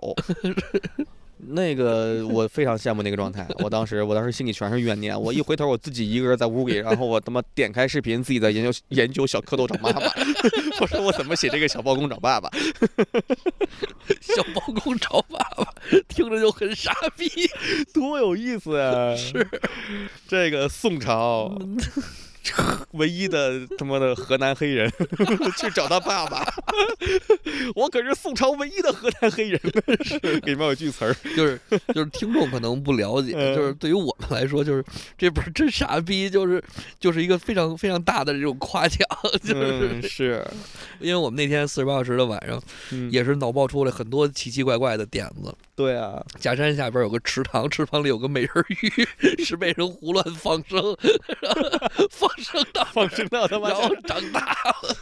[1.37, 5.19] 那个我非常羡慕那个状态，我当时我当时心里全是怨念。
[5.19, 10.01] 我一回头，我自己一个人在屋里，然后我他妈点开视频，自己在研究研究小蝌蚪找妈妈。
[10.81, 12.49] 我说我怎么写这个小包公找爸爸？
[14.21, 15.73] 小包公找爸爸，
[16.07, 17.29] 听着就很傻逼。
[17.93, 19.15] 多有意思啊！
[19.15, 19.47] 是
[20.27, 21.57] 这个宋朝
[22.93, 24.91] 唯一的他妈的河南黑人
[25.57, 26.45] 去找他爸爸，
[27.75, 29.59] 我可是宋朝唯一的河南黑人，
[30.03, 30.17] 是。
[30.41, 31.59] 里面有句词儿，就是
[31.93, 33.55] 就是听众可能不了解，嗯。
[33.55, 34.83] 就是对于我们来说，就是
[35.17, 36.63] 这本儿真傻逼，就是
[36.99, 38.99] 就是一个非常非常大的这种夸奖，
[39.43, 40.47] 就是嗯是，
[40.99, 43.11] 因为我们那天四十八小时的晚上，嗯。
[43.11, 45.53] 也是脑爆出来很多奇奇怪怪的点子。
[45.75, 49.05] 对啊，假山下边有个池塘，池塘里有个美人鱼，
[49.43, 50.79] 是被人胡乱放生，
[52.09, 54.95] 放生到放生到他妈然后长大了。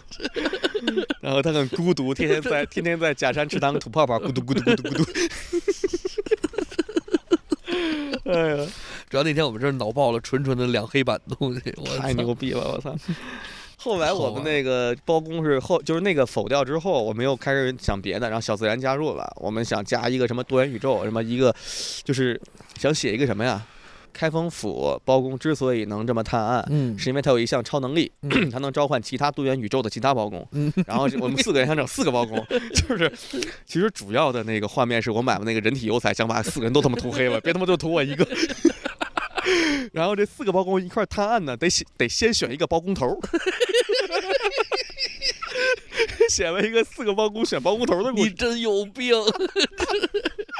[1.21, 5.03] 然后他很孤独，天天在 天天在假山池塘吐泡泡，咕嘟咕嘟咕嘟咕嘟。
[8.32, 8.65] 哎呀，
[9.09, 12.95] 主要那天我们这儿脑爆了纯纯的两黑板东西，我太牛逼了，我操！
[13.84, 21.53] 后来我们那个包公是后，就是那个否掉之后，我们又开始想别的，然后小自然加入了，我们想加一个什么多元宇宙，什么一个，
[22.05, 22.39] 就是
[22.79, 23.61] 想写一个什么呀？
[24.13, 30.47] 开封府包公之所以能这么探案，嗯是因为他有一项超能力，嗯 他能召唤其他多元宇宙的其他包公。
[30.51, 32.38] 嗯然后我们四个人想整四个包公，
[32.88, 33.11] 就是
[33.65, 38.25] 其实主要的那个画面是我买了那个人体油彩，想把四个人都他妈涂黑了，别他妈就涂我一个。
[39.91, 43.17] 然后这四个包工一块儿探案呢，得选得先选一个包工头儿
[46.29, 49.13] 选了一个四个包工选包工头的故事，你真有病，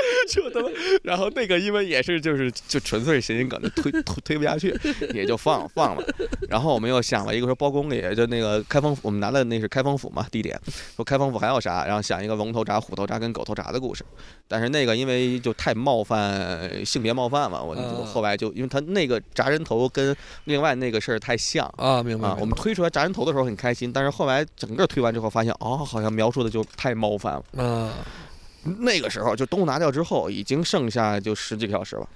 [0.30, 0.70] 就他妈，
[1.04, 4.76] 然后那个因为也是就是就纯粹是谐音梗，就推推推不下去，
[5.14, 6.04] 也就放放了。
[6.49, 10.60] 然后我们又想了一个说包公里就那个开封府，我们拿的那是开封府嘛地点，
[10.95, 14.04] 说开封府还有啥，然后想一个龙头铡、虎头铡跟狗头铡的故事。
[14.47, 21.66] 但是那个因为就太冒犯性别冒犯了，我就啊后来就因为他那个铡人头跟另外那个事儿太像。
[21.78, 27.64] 啊，明白啊，我们推出来铡人头的时候很开心，但是后来整个推完之后发现，哦，好像描述的就太冒犯了。
[27.64, 27.93] 啊，
[28.64, 32.07] 那个时候就都拿掉之后，已经剩下就十几个小时了。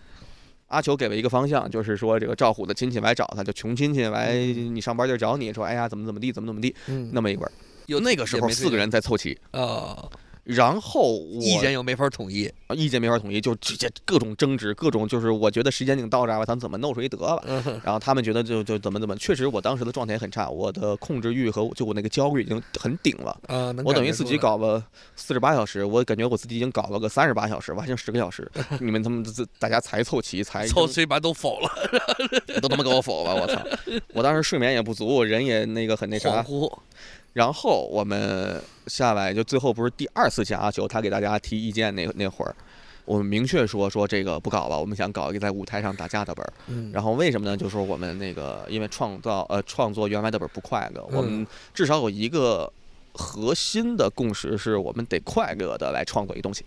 [0.67, 7.51] 阿球给了一个方向，就是说这个赵虎的亲戚来找他，就穷亲戚来你上班地找你说，哎呀怎么怎么地，怎么怎么地，嗯，那么一会儿。
[7.85, 10.09] 有那个时候四个人在凑齐，啊，
[10.47, 17.43] 然后我意见又没法统一，意见没法统一，就直接各种争执，各种就是我觉得时间已经到这儿了，咱怎么弄出一得了。
[17.45, 23.37] 嗯然后他们觉得就就怎么怎么，确实我当时的状态也很差，我的控制欲和就我那个焦虑已经很顶了。
[23.83, 24.81] 我等于自己搞了
[25.17, 31.69] 四十八小时，我感觉我自己已经搞了个三十八小时，我还剩十个小时， 你们他们这大家才凑齐，才凑齐把都否了，
[32.61, 33.61] 都他妈给我否了，我操！
[34.13, 36.45] 我当时睡眠也不足，人也那个很那恍啥。
[37.37, 42.55] 惚，然后我们下来就最后不是第二次见阿球，他给大家提意见那那会儿。
[43.05, 46.53] 我们明确说说这个不搞了，我们想搞一个在舞台上打架的本儿。
[46.67, 47.55] 嗯，然后为什么呢？
[47.55, 52.69] 就说我们那个因为创造呃创作原来的本儿不快乐，我们嗯至少有一个
[53.13, 56.65] 核心的共识是我们得快乐的来创作一东西，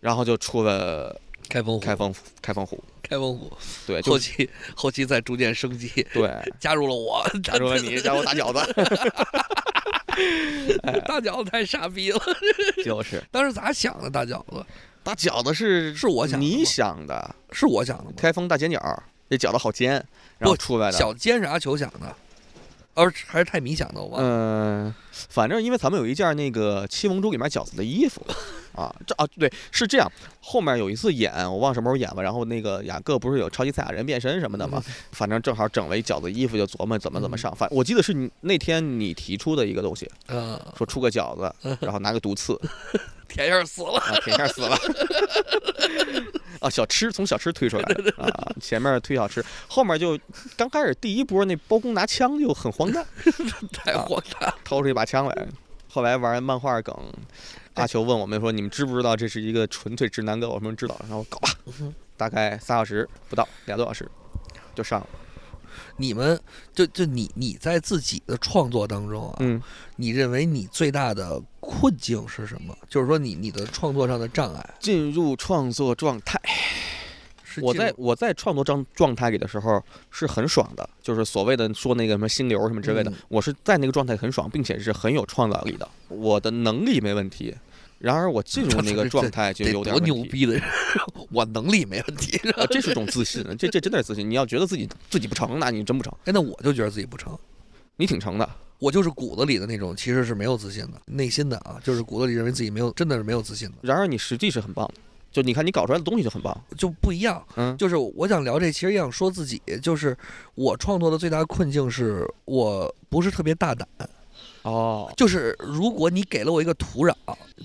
[0.00, 3.50] 然后就出了开封开封开封虎，开封虎，
[3.86, 6.30] 对， 后期后期再逐渐升级，对，
[6.60, 8.60] 加入了我，加入了你，加入打饺子，
[11.06, 12.20] 大饺子太傻逼了，
[12.84, 13.22] 就是。
[13.30, 14.10] 当时咋想的？
[14.10, 14.64] 大饺子？
[15.02, 18.12] 大饺子是是我想的你想的，是我想的吗？
[18.16, 18.78] 开封大煎饺，
[19.30, 19.92] 这饺子好煎，
[20.38, 22.14] 然后不出来的，小煎是阿球想的，
[22.94, 24.00] 而还是泰米想了？
[24.02, 24.28] 我忘了。
[24.28, 24.94] 嗯，
[25.28, 28.20] 反正因为咱们有一件那个《七龙珠》里面饺子的衣服，
[28.74, 30.10] 啊，这啊对，是这样。
[30.40, 34.82] 后面有一次演，我忘什么时候演了，然后那个雅各不是有超级赛亚人变身什么的嘛，
[35.12, 37.54] 反正正好整了一饺子衣服，就琢磨怎么怎么上。
[37.54, 42.58] 反我记得是你那天你提出的一个东西，嗯，说出个饺子，然后拿个毒刺，
[43.30, 43.98] 甜燕死了。
[43.98, 44.76] 啊，铁一下死了。
[46.60, 48.28] 啊， 小吃从小吃推出来的啊，
[48.60, 50.18] 前面推小吃，后面就
[50.56, 53.06] 刚开始第一波那包公拿枪就很荒诞，
[53.72, 54.54] 太荒诞了！
[54.64, 55.48] 掏出一把枪来。
[55.88, 56.94] 后来玩漫画梗，
[57.74, 61.48] 阿球问我们说：“你们知不知道这是一个纯粹直男梗？”我们知道，然后搞吧，
[62.16, 64.08] 大概仨小时不到，俩多小时
[64.74, 65.06] 就上了。
[66.00, 66.40] 你们
[66.72, 69.60] 就就你你在自己的创作当中啊，嗯，
[69.96, 72.76] 你认为你最大的困境是什么？
[72.88, 76.40] 就是说你你的创作上的障碍进入创作状态。
[77.60, 87.54] 我在我在创作状状态里的时候是很爽的，就是所谓的说那个什么心流什么之类的，嗯我是在那个状态很爽，并且是很有创造力的，我的能力没问题。
[88.00, 90.10] 然而我进入那个状态就有点问题。
[90.10, 90.62] 牛逼的人，
[91.30, 92.36] 我能力没问题。
[92.52, 94.28] 啊， 这是种自信，这这真的是自信。
[94.28, 96.10] 你要觉得自己自己不成，那你真不成。
[96.24, 97.38] 哎，那我就觉得自己不成。
[97.96, 98.48] 你挺成的，
[98.78, 104.94] 我就是骨子里的那种，其实是没有自信的，内心的啊，就是骨子里认为自己没有，真的是没有自信的，然而你实际是很棒的。
[105.30, 107.40] 就你看你搞出来的东西就很棒，就不一样。
[107.56, 110.16] 嗯，就是我想聊这，其实也想说自己，就是
[110.54, 113.86] 我创作的最大困境是我不是特别大胆。
[114.62, 117.14] 哦，就是如果你给了我一个土壤，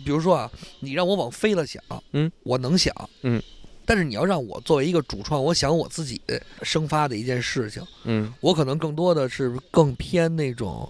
[0.04, 1.82] 比如说啊，你让我往飞了想，
[2.14, 3.41] 嗯，我能想，嗯，
[3.86, 6.22] 但是你要让我作为一个主创，我想我自己
[6.62, 10.89] 生发的一件事情，嗯，我可能更多的是更偏那种，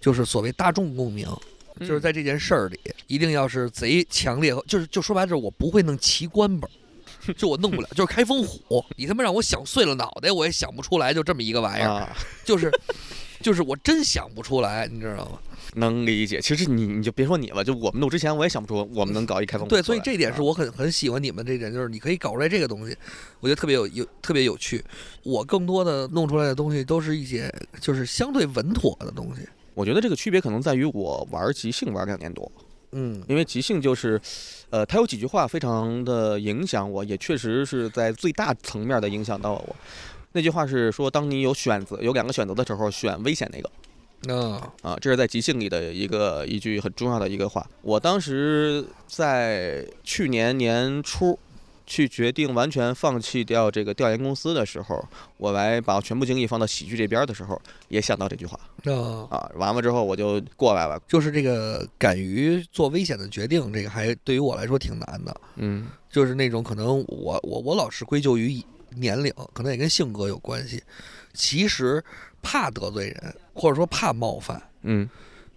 [0.00, 1.26] 就是所谓大众共鸣。
[1.78, 6.70] 就是在这件事儿里，一定要是贼强烈，就是就说白了，就是我不会弄奇观本，
[7.38, 12.70] 就我弄不了，就是开封虎，你他妈让我想碎了脑袋，我也想不出来，就这么一个玩意儿，啊， 就是，
[13.40, 15.38] 就是我真想不出来，你知道吗？
[15.74, 16.40] 能理解。
[16.40, 22.96] 其实你你就别说你了，就我们录之前我也想不出我们能搞一开封对，所以这点是啊我很很喜欢你们这点，就是你可以搞出来这个东西，
[23.38, 24.84] 我觉得特别有有特别有趣。
[25.22, 29.42] 我更多的弄出来的东西都是一些就是相对稳妥的东西。
[29.74, 32.50] 我觉得这个区别可能在于我玩即兴玩两年多，
[32.92, 34.20] 嗯因为即兴就是，
[34.70, 39.76] 呃，它有几句话非常的影响我，也确实是在最大层面的影响到了我。
[40.32, 43.70] 那句话是说，当你有选择有两个选择的时候，选危险那个。
[44.28, 47.66] 啊啊，这是在即兴里的一个一句很重要的一个话。
[47.80, 51.38] 我当时在去年年初，
[51.86, 55.02] 去决定完全放弃掉这个调研公司的时候，
[55.38, 59.50] 我来把全部精力放到喜剧这边的时候，也想到这句话啊，啊。
[59.54, 65.40] 完了之后我就过来了，就是这个敢于做危险的决定，这个还对于我来说挺难的。
[65.56, 68.62] 嗯就是那种可能我我我老是归咎于
[68.96, 70.82] 年龄，可能也跟性格有关系。
[71.32, 72.02] 其实
[72.42, 75.08] 怕得罪人，或者说怕冒犯，嗯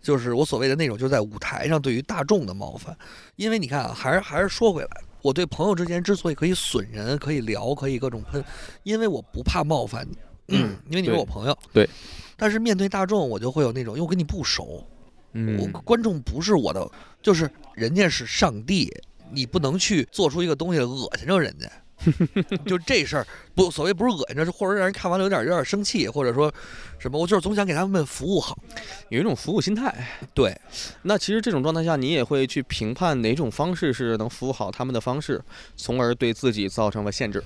[0.01, 2.95] 就是我所谓的那种，就是在舞台上对于大众的冒犯。
[3.37, 4.89] 因为你看啊，还是还是说回来，
[5.21, 8.43] 我对朋友之间之所以可以损人，可以聊，可以各种喷，
[8.83, 10.17] 因为我不怕冒犯你，
[10.59, 11.57] 嗯因为你是我朋友。
[11.71, 11.89] 对。
[12.35, 14.85] 但是面对大众，我就会有那种，因为我跟你不熟，我
[15.33, 16.85] 嗯观众不是我的，
[17.21, 18.91] 就是人家是上帝，
[19.31, 21.67] 你不能去做出一个东西来恶心着人家。
[22.65, 26.53] 就这事儿不所谓不是恶心着，是或者让人看完了有点有点生气，或者说
[26.99, 28.57] 什么，我就是总想给他们服务好。
[29.09, 30.07] 有一种服务心态。
[30.33, 30.55] 对，
[31.03, 35.41] 那其实这种状态下，你也会去评判哪种方式是能服务好他们的方式，
[35.75, 37.43] 从而对自己造成了限制。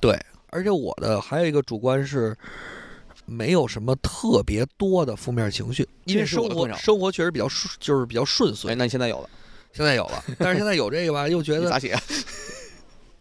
[0.00, 0.18] 对，
[0.50, 2.36] 而且我的还有一个主观是，
[3.26, 8.74] 没有什么特别多的负面情绪，因为生活生活确实比较顺，就是比较顺哎，遂。
[8.74, 9.28] 那你现在有了，
[9.72, 11.96] 现在有了，但是现在有这个吧，又觉 得咋写？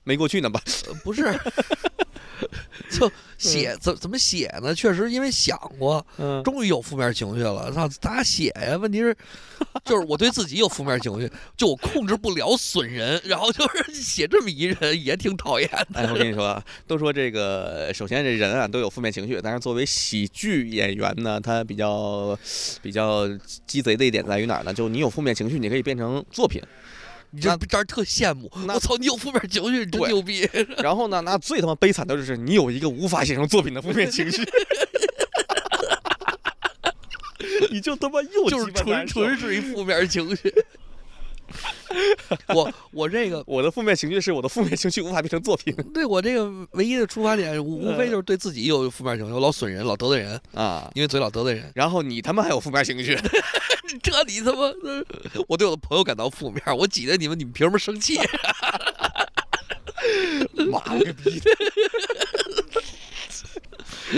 [0.07, 0.61] 没过去呢吧？
[0.87, 1.21] 呃不是，
[2.89, 4.73] 就写怎怎么写呢？
[4.73, 7.69] 确实因为想过，嗯终于有负面情绪了。
[7.73, 8.77] 操，咋写呀？
[8.77, 9.15] 问题是，
[9.83, 15.99] 就是我对自己有负面情绪，就我控制不了损人，然后就是写这么一人也挺讨厌的。
[15.99, 22.37] 哎，我跟你 说啊，都说这个，首先这人啊都有负面情绪，但是作为喜剧演员呢，他比较
[22.81, 23.27] 比较
[23.65, 24.73] 鸡贼的一点在于哪儿呢？
[24.73, 26.61] 就你有负面情绪，你可以变成作品。
[27.37, 30.49] 你这这儿特羡慕，我操，你有负面情绪，你真牛逼！
[30.81, 34.41] 然后呢，那最他妈悲惨的就是你有一个无法写成作品的负面情绪，
[37.69, 40.51] 你就他妈又就是纯纯是一负面情绪。
[42.53, 50.91] 我我这个我的负面情绪是我的负面情绪无法变成作品对我这个唯一的出发点，无无非就是对自己有负面情绪，我老损人，老得罪人，啊。
[50.93, 51.71] 因为嘴老得罪人。
[51.73, 53.17] 然后你他妈还有负面情绪，
[54.03, 54.71] 这你他妈，
[55.47, 58.19] 我对我的朋友感到负面，我挤兑你们，你们凭什么生气？
[60.69, 61.49] 妈了个逼的！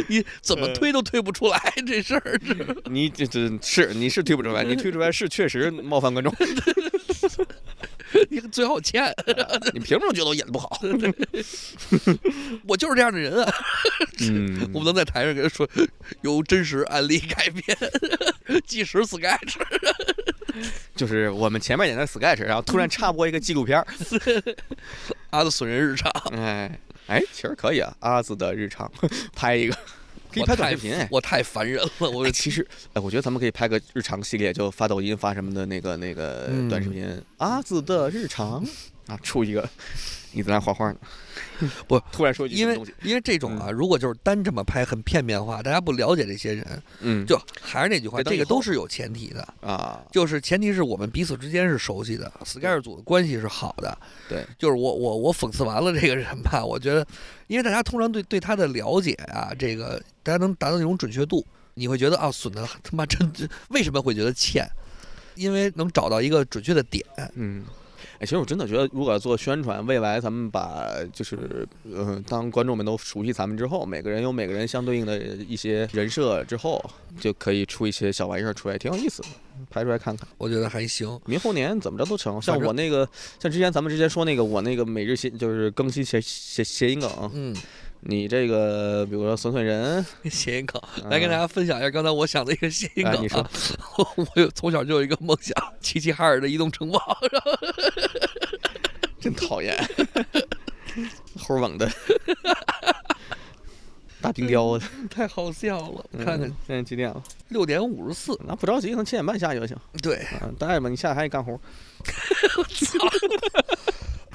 [0.08, 2.40] 你怎么推都推不出来这事儿。
[2.86, 6.32] 你这这是你是推不出来，你推出来是确实冒犯观众，
[8.30, 9.14] 你最好欠，
[9.74, 10.80] 你凭什么觉得我演的不好？
[12.68, 13.54] 我就是这样的人啊！
[14.22, 15.68] 嗯 我不能在台上跟人说
[16.22, 17.78] 由真实案例改编，
[18.66, 19.56] 纪实 sketch。
[20.96, 23.86] 就是我们前面演的 sketch，然后突然插播一个纪录片儿，
[25.30, 28.92] 阿的损人日常，哎哎，其实可以啊，阿紫的日常
[29.36, 29.78] 拍一个，
[30.32, 30.94] 可以拍短视频。
[30.94, 38.64] 哎我太烦人了，我哎，其实，哎，我觉得咱们可以拍个日常系列，就发抖音发什么的那个那个嗯短视频，阿紫的日常
[39.08, 39.68] 啊，出一个，
[40.34, 40.98] 你在那画画呢，
[41.88, 49.42] 不突然说一句因为因为这种啊，如果就是单这么拍，很片面化，大家不了解这些人，嗯，就还是那句话，这个都是有前提的。
[49.62, 53.98] 啊，就是前提是我们彼此之间是熟悉的，Sky 组的关系是好的。
[54.28, 57.06] 对，就是我我我讽刺完了这个人吧，我觉得，
[57.48, 63.32] 因为大家通常对对他的了解啊，这个大家能达到那种准确度，你会觉得啊，损的他妈真
[63.70, 64.68] 为什么会觉得欠？
[65.36, 67.04] 因为能找到一个准确的点。
[67.36, 67.66] 嗯。
[68.20, 76.84] 哎，其实我真的觉得，如果要做宣传，未来咱们把就是，呃，当观众们都熟悉咱们之后，每个人有每个人相对应的一些人设之后，
[77.18, 79.30] 就可以出一些小玩意儿出来，挺有意思的，
[79.70, 80.28] 拍出来看看。
[80.38, 81.18] 我觉得还行。
[81.26, 82.42] 明后年怎么着都成。
[82.42, 83.08] 像我那个，
[83.40, 87.56] 像之前咱们之前说那个，我那个每日新就是更新谐谐谐音梗，嗯，
[88.02, 93.16] 你这个比如说损损人，谐音梗，来跟大家分享一下刚才我想的一个谐音梗、啊。
[93.18, 93.46] 哎你说
[93.98, 97.18] 我我有从小就有一个梦想，齐齐哈尔的移动城堡。
[99.20, 99.76] 真讨厌，
[101.38, 101.92] 齁猛的，
[104.22, 104.86] 大冰雕的。
[105.10, 107.22] 太好笑了，嗯看看现在几点了？
[107.50, 109.76] 六点五十四，那不着急，能七点半下去就行。
[110.02, 111.52] 对啊，待着吧，你下来还得干活。
[112.58, 112.64] 我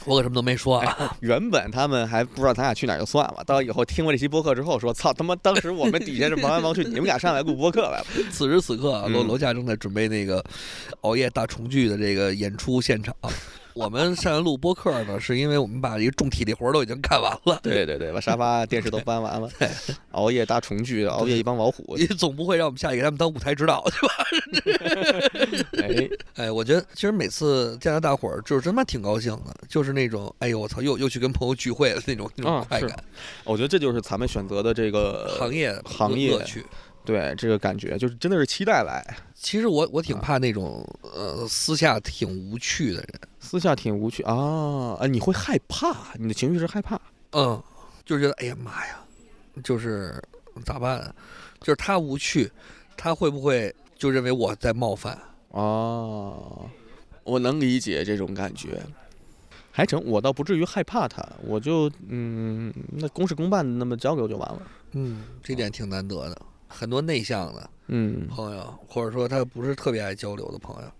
[0.05, 1.17] 可什么都没说啊。
[1.21, 8.07] 原本他们还不知道咱俩去哪儿就算了，到以后听过这期播客之后说，操他妈，当时我们底下是忙来忙去， 你们俩上来录播客来了。
[8.31, 10.45] 此时此刻啊，楼嗯楼下正在准备那个
[11.03, 13.15] 熬夜大重聚的这个演出现场。
[13.75, 17.59] 我们上来录播客呢，是因为我们把一个重体力活儿都已经干完了。
[17.63, 19.51] 对对对，把沙发、 电视都搬完了，
[20.13, 21.97] 熬夜搭重聚，熬夜一帮老虎。
[21.99, 24.15] 你总不会让我们下去给他们当舞台指导对吧？
[25.83, 26.09] 哎，
[26.45, 32.97] 哎，我觉得其实每次见到大伙儿，就是他妈挺高兴的，就是那种哎呦我操，又又去跟朋友聚会了那种那种快感。
[33.43, 36.65] 我觉得这就是咱们选择的这个行业行业乐趣，
[37.05, 39.05] 对这个感觉，就是真的是期待来。
[39.35, 46.99] 其实我我挺啊怕那种呃私下挺无趣的人，私下挺无趣啊，啊，你会害怕，你的情绪是害怕。
[47.33, 47.63] 嗯，
[48.05, 48.99] 就觉得哎呀妈呀，
[49.63, 50.23] 就是
[50.65, 51.15] 咋办啊？
[51.61, 52.51] 就是他无趣，
[52.97, 55.19] 他会不会就认为我在冒犯？
[55.51, 56.69] 哦，
[57.23, 58.83] 我能理解这种感觉。
[59.71, 64.63] 还成，我倒不至于害怕他，我就嗯，那公事公办，那么交流就完了。
[64.93, 66.43] 嗯，这点挺难得的。
[66.69, 70.91] 很多内向的嗯，朋友，或者说他不是特别爱交流的朋友，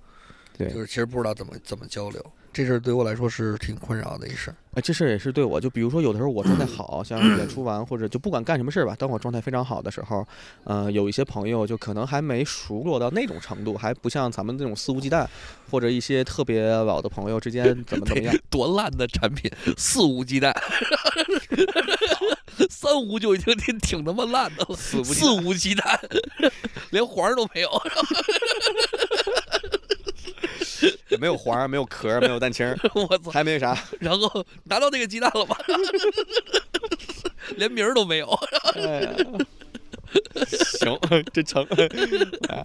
[0.57, 4.57] 对就是其实不知道怎么怎么交流，这事儿对我来说是挺困扰的一事儿。
[4.75, 10.27] 哎，这事儿也是对我，就比如说有的时候我状态好，像演出完或者就不管干什么事儿吧，当我状态非常好的时候，
[10.65, 15.27] 呃，有一些朋友就可能还没熟络到那种程度，还不像咱们这种肆无忌惮，
[15.71, 18.35] 或者一些特别老的朋友之间怎么怎么样。
[18.51, 20.53] 多烂的产品，肆无忌惮，
[22.71, 25.99] 三无就已经挺挺他妈烂的了，四无忌肆无忌惮，
[26.91, 27.71] 连黄都没有。
[31.09, 33.31] 也没有黄，没有壳，没有蛋清， 我操！
[33.31, 33.79] 还没啥。
[34.01, 35.57] 然后拿到那个鸡蛋了吗？
[37.57, 38.29] 连名儿都没有。
[38.75, 39.15] 哎呀，
[40.81, 40.99] 行，
[41.33, 41.65] 这成。
[42.49, 42.63] 哎，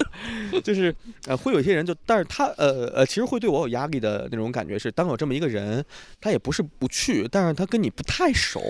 [0.63, 0.93] 就是
[1.27, 5.85] 呃，会有一些人就，但是他呃呃，其实会对我有压力的那种感觉是，当有这么一个人，
[6.19, 8.61] 他也不是不去，但是他跟你不太熟。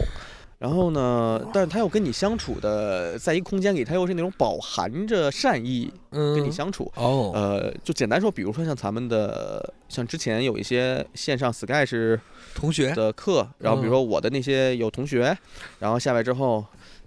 [0.60, 6.92] 然后呢，但是他又跟你相处的，在一个空间里，他又是那种饱含着善意嗯跟你相处。
[6.96, 12.20] 哦，呃，就简单说，比如说像咱们的，像之前有一些线上 Sky 是
[12.54, 15.36] 同学，的课，然后比如说我的那些有同学，
[15.80, 16.66] 然后下来之后，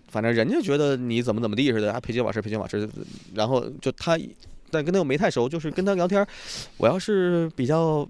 [0.08, 2.88] 反正人家觉得你怎么怎么地似的，啊，培训老师，培训老师，
[3.34, 4.18] 然后就他，
[4.70, 6.26] 但跟他又没太熟，就是跟他聊天，
[6.78, 8.08] 我要是比较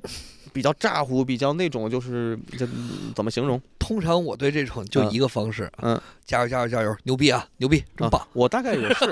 [0.52, 2.66] 比较咋呼，比较那种，就是这
[3.14, 3.60] 怎么形容？
[3.78, 8.28] 通常我对这种就一个方式，嗯，加油加油加油，牛逼啊，牛逼，真棒啊！！
[8.32, 9.04] 我大概也是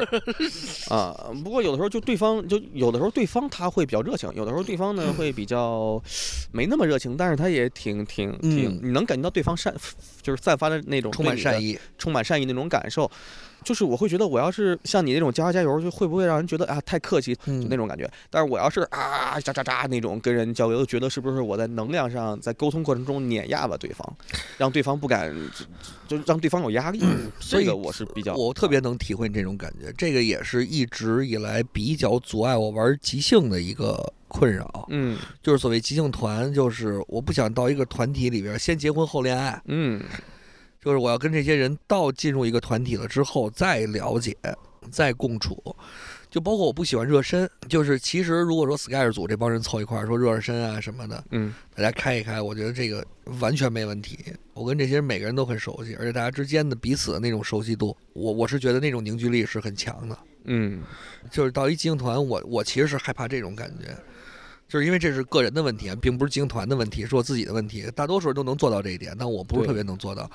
[0.94, 1.12] 啊，
[1.42, 6.00] 不过有的时候就对方就有的时候对方他会比较热情，有的时候对方呢 会比较
[6.52, 9.74] 没那么热情，但是他也挺挺挺，嗯你能感觉到对方善
[10.22, 13.10] 就是散发的那种充满善意，充满善意那种感受，
[13.64, 18.10] 就是我会觉得我要是像你那种加油加油，就会不会让人觉得啊太客气，就嗯那种感觉。
[18.28, 24.16] 但是我要是啊喳喳喳那种跟人交流，觉得是不是我在能量上在沟通过程中碾压了对方，
[24.58, 25.34] 让对方不敢，
[26.08, 27.00] 就就让对方有压力。
[27.40, 40.02] 所以这个我是比较我特别能体会你这种感觉，这个也是一直以来比较阻碍我玩即兴的一个困扰，嗯就是所谓即兴团，就是我不想到一个团体里边先结婚后恋爱，嗯
[40.82, 44.36] 就是我要跟这些人到进入一个团体了之后再了解，
[44.90, 45.62] 再共处。
[46.30, 53.04] 就包括我不喜欢热身，就是其实如果说 Sky 组这帮人凑一块儿说热热身啊什么的，嗯大家开一开，我觉得这个
[53.40, 54.16] 完全没问题。
[54.54, 60.16] 我跟这些人每个人都很熟悉，而且大家之间的彼此的那种熟悉度，我我是觉得那种凝聚力是很强的。
[60.44, 60.82] 嗯
[61.32, 63.96] 就是到一即兴团，我我其实是害怕这种感觉，
[64.70, 67.90] 就是因为这是个人的问题，并不是即兴团的问题，是我自己的问题。
[67.92, 70.30] 大多数人都能做到这一点，但我不是特别能做到，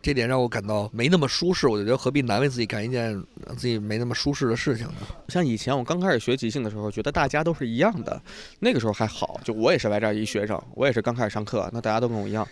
[0.00, 1.66] 这点让我感到没那么舒适。
[1.66, 3.10] 我就觉得何必难为自己干一件
[3.44, 4.94] 让自己没那么舒适的事情呢？
[5.26, 8.22] 像以前我刚开始学即兴的时候，觉得大家都是一样的，
[8.60, 12.46] 那个时候还好，就我也是来这儿一学生，我也是刚开始上课，那大家都跟我一样。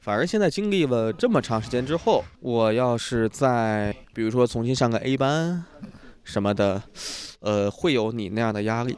[0.00, 5.64] 反而现在经历了这么长时间之后，我要是在比如说重新上个 A 班
[6.22, 6.82] 什么的，
[7.40, 8.94] 呃，会有你那样的压力。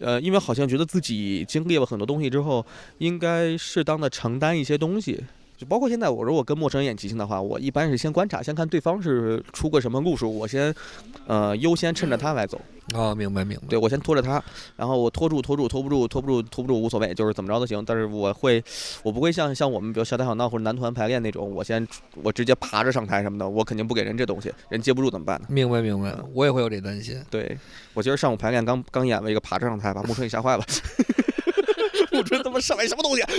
[0.00, 2.64] 呃，因为好像觉得自己经历了很多东西之后，
[2.98, 5.22] 应该适当的承担一些东西。
[5.60, 10.74] 就包括现在，我如果跟陌生人演即兴的话，我一般是先观察，先看对方是出个什么路数，我先，
[11.26, 12.58] 呃，优先趁着他来走。
[12.94, 13.66] 哦，明白明白。
[13.68, 14.42] 对我先拖着他，
[14.74, 17.84] 然后我拖住拖住拖不住拖不住拖不住无所谓，就是怎么着都行。
[17.84, 18.64] 但是我会，
[19.02, 21.86] 我不会像像我们比如小打小闹或者男团排练那种，我先
[22.22, 25.46] 我直接爬着上台什么的，我肯定不给人这东西，人接不住怎么办呢？
[25.50, 27.22] 明白明白，我也会有这担心。
[27.28, 27.54] 对
[27.92, 30.64] 我今儿上午排练刚刚演了一个爬着上台，把木春给吓坏了。
[32.12, 33.22] 木春他妈上来什么东西？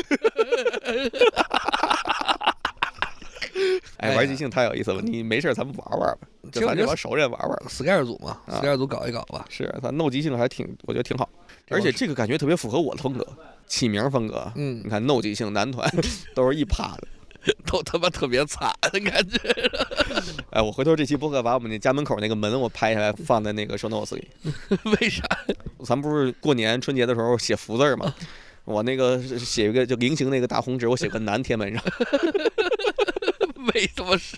[4.02, 7.66] 哎，玩即兴太有意思了，你没事儿咱们玩玩吧，就咱这帮熟人玩玩吧。
[7.70, 9.46] Sky 组嘛啊，Sky 组搞一搞吧。
[9.48, 11.30] 是他弄即兴还挺，我觉得挺好，
[11.70, 13.26] 而且这个感觉特别符合我的风格，
[13.68, 14.52] 起名风格。
[14.56, 15.88] 嗯你，看弄即兴男团
[16.34, 17.08] 都是一趴的。
[17.66, 19.40] 都他妈特别惨的感觉。
[20.52, 24.28] 哎，我回头这期播客把我们那家门口那个门我拍下来放在那个 show notes 里。
[25.00, 25.24] 为啥？
[25.84, 28.14] 咱不是过年春节的时候写福字儿吗？
[28.64, 31.84] 我那个写一个就菱形那个大红纸，我写个南天门上，
[33.74, 34.38] 为什么啥？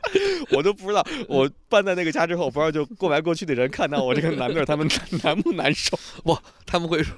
[0.50, 1.06] 我都不知道。
[1.28, 4.88] 我搬在那个家之后，不知道就过来过去的人看到我这个男字，他们
[5.22, 5.98] 难不难受？
[6.24, 7.14] 不他们会说，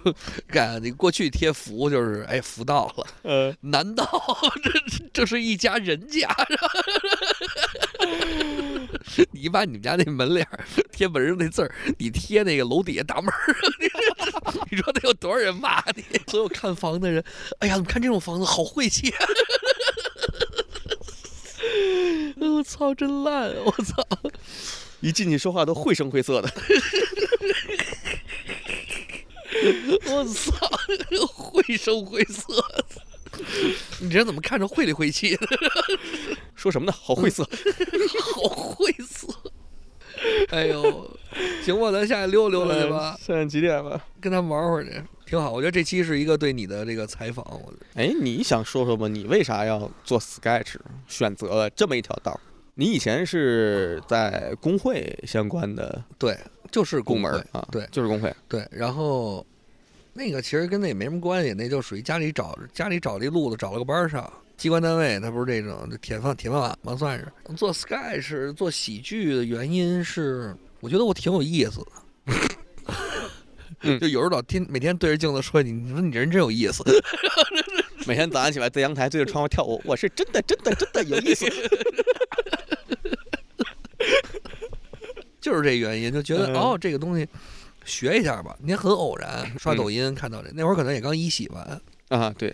[0.48, 4.06] 干你过去贴福就是哎福到了，呃，难道
[4.62, 4.70] 这
[5.12, 6.28] 这是一家人家？
[9.32, 13.32] 你把你们家那门脸儿贴门上那字儿，你贴那个楼底下大门
[14.70, 16.04] 你说得有多少人骂你？
[16.26, 17.22] 所有看房的人，
[17.60, 19.18] 哎呀，你看这种房子好晦气啊！
[22.40, 23.54] 我操，真烂！
[23.64, 24.06] 我操！
[25.00, 26.52] 一进去说话都绘声绘色的。
[30.06, 30.52] 我操，
[31.34, 32.42] 绘声绘色。
[34.00, 35.46] 你这人怎么看着晦里晦气的？
[36.56, 36.92] 说什么呢？
[36.92, 37.48] 好晦涩。
[38.34, 39.28] 好晦涩。
[40.50, 41.10] 哎呦，
[41.62, 43.16] 行吧，咱下去溜达溜达去吧。
[43.20, 44.02] 现在几点了？
[44.20, 45.52] 跟他们玩会儿去，挺好。
[45.52, 47.44] 我觉得这期是一个对你的这个采访。
[47.94, 49.08] 哎，你想说说吗？
[49.08, 50.76] 你为啥要做 Sketch？
[51.06, 52.38] 选择了这么一条道？
[52.74, 56.38] 你以前是在工会相关的对，
[56.70, 57.66] 就是部工门儿啊？
[57.72, 58.32] 对就是工会。
[58.48, 59.44] 对，然后
[60.12, 64.32] 那个其实跟那也没什么关系，那就属于家里找家里找了一路子，找了个班儿上。
[64.58, 66.94] 机关单位它不是这种铁饭铁饭碗吗？
[66.96, 71.86] 算是做 sketch 做喜剧的原因是，我觉得我挺有意思的。
[73.82, 76.82] 嗯就有时候老天每天对着镜子说你，你说你这人真有意思。
[78.08, 81.46] 每天早上起来在阳台对着窗户跳舞，我是真的真的真的有意思。
[85.40, 87.24] 就是这原因，就觉得、嗯哦，这个东西
[87.84, 88.56] 学一下吧。
[88.60, 91.80] 你也很偶然刷抖音看到这，那会儿可能也刚一洗完。
[92.08, 92.52] 啊，对，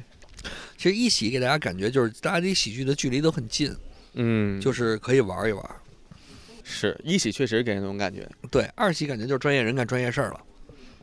[0.85, 3.74] 其实一喜给大家感觉就是大家离喜剧的距离都很近，
[4.12, 5.70] 嗯，就是可以玩一玩。
[6.62, 8.28] 是一喜确实给人那种感觉。
[8.51, 10.41] 对，二喜感觉就是专业人干专业事儿了。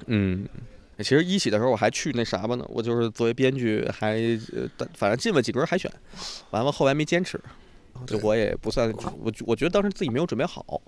[0.06, 0.48] 嗯，
[1.00, 4.18] 其实一喜的时候我还去那啥吧呢，我就是作为编剧还
[4.54, 5.92] 呃，但反正进了几轮海选，
[6.52, 7.42] 完了后来没坚持，
[8.06, 8.88] 就我也不算
[9.20, 10.80] 我我觉得当时自己没有准备好，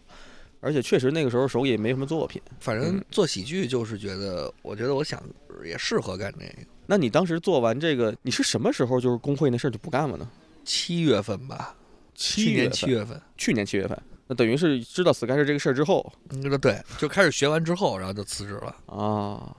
[0.64, 2.42] 而且确实那个时候手里也没什么作品。
[2.60, 5.22] 反正嗯做喜剧就是觉得，我觉得我想
[5.64, 6.68] 也适合干这个。
[6.88, 10.28] 那你当时做完这个，你是什么时候就是工会那事儿就不干了呢？
[10.66, 11.76] 七月份吧，
[12.16, 18.76] 七去年七月份，去年七月份，那等于是知道 Sky 这个事儿之后嗯，对，就开始学完之后，然后就辞职了。
[18.88, 19.56] 啊，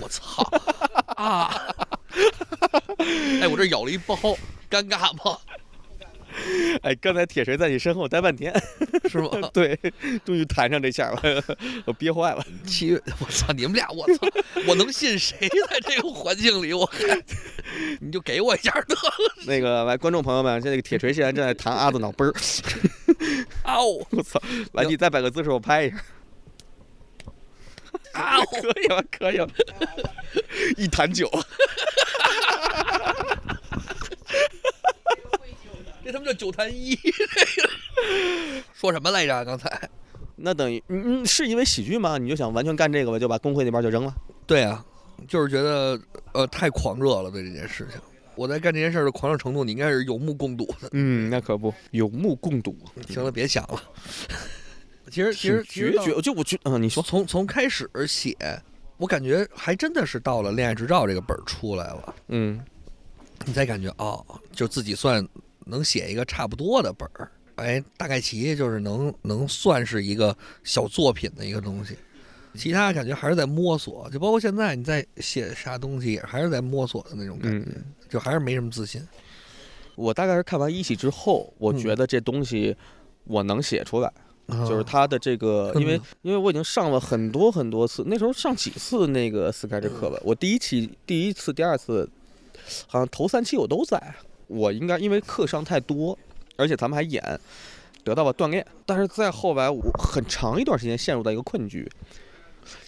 [0.00, 0.42] 我操
[1.16, 1.50] 啊！
[3.40, 4.14] 哎，我这咬了一包，
[4.70, 5.38] 尴尬吗？
[6.82, 8.52] 哎，刚才铁锤在你身后待半天，
[9.08, 9.30] 是吗？
[9.52, 9.78] 对，
[10.24, 11.42] 终于弹上这下了，
[11.84, 12.44] 我憋坏了。
[12.66, 14.26] 七月，我操，你们俩，我操，
[14.66, 15.36] 我能信谁
[15.68, 16.72] 在这个环境里？
[16.72, 16.98] 我还，
[18.00, 19.12] 你就给我一下得了。
[19.46, 22.32] 那个来，观众朋友们，现在铁锤现在正在弹阿的脑杯儿，
[23.64, 24.40] 嗷我操！
[24.72, 25.96] 来，你再摆个姿势，我拍一下。
[28.14, 28.44] 嗷！
[28.44, 29.48] 可以了，可以了。
[30.76, 31.30] 一坛酒，
[36.04, 36.98] 这他妈叫九坛一，
[38.74, 39.44] 说什么来着？
[39.44, 39.88] 刚才？
[40.36, 42.18] 那等于嗯，是因为喜剧吗？
[42.18, 44.14] 你就想完全干这个吧，就把工会那边就扔了？
[44.46, 44.84] 对啊，
[45.28, 46.00] 就是觉得
[46.32, 48.00] 呃太狂热了，对这件事情。
[48.34, 50.88] 我在干这件事儿的狂热程度，你应该是有目共睹的。
[50.92, 52.76] 嗯，那可不，有目共睹。
[53.08, 53.82] 行了，别想了。
[55.10, 58.34] 其实，其实，其实到决绝，就我觉，嗯，你说，从从开始写，
[58.96, 62.58] 我感觉还真的是到了《恋爱执照》这个本儿出来了，嗯
[63.44, 65.26] 你才感觉哦，就自己算
[65.66, 67.30] 能写一个差不多的本儿。
[67.56, 71.96] 哎，大概其就是能能算是一个小作品的一个东西，
[72.54, 79.06] 其他感觉还是在摸索，就包括现在你在写啥东西，也还是在摸索的那种感觉，嗯，就还是没什么自信。
[79.94, 82.74] 我大概是看完一喜之后，我嗯觉得这东西
[83.24, 84.10] 我能写出来。
[84.48, 90.20] 就是啊他的这个，因为嗯因为我已经上了很多很多次，那时候上几次那个 Sketch 课本。
[90.24, 92.10] 我第一期、第一次、第二次，
[92.86, 94.14] 好像头三期我都在。
[94.52, 96.18] 我应该因为课上太多，
[96.56, 97.22] 而且咱们还演，
[98.04, 98.64] 得到了锻炼。
[98.84, 101.90] 但是在后来，我很长一段时间陷入到一个困局，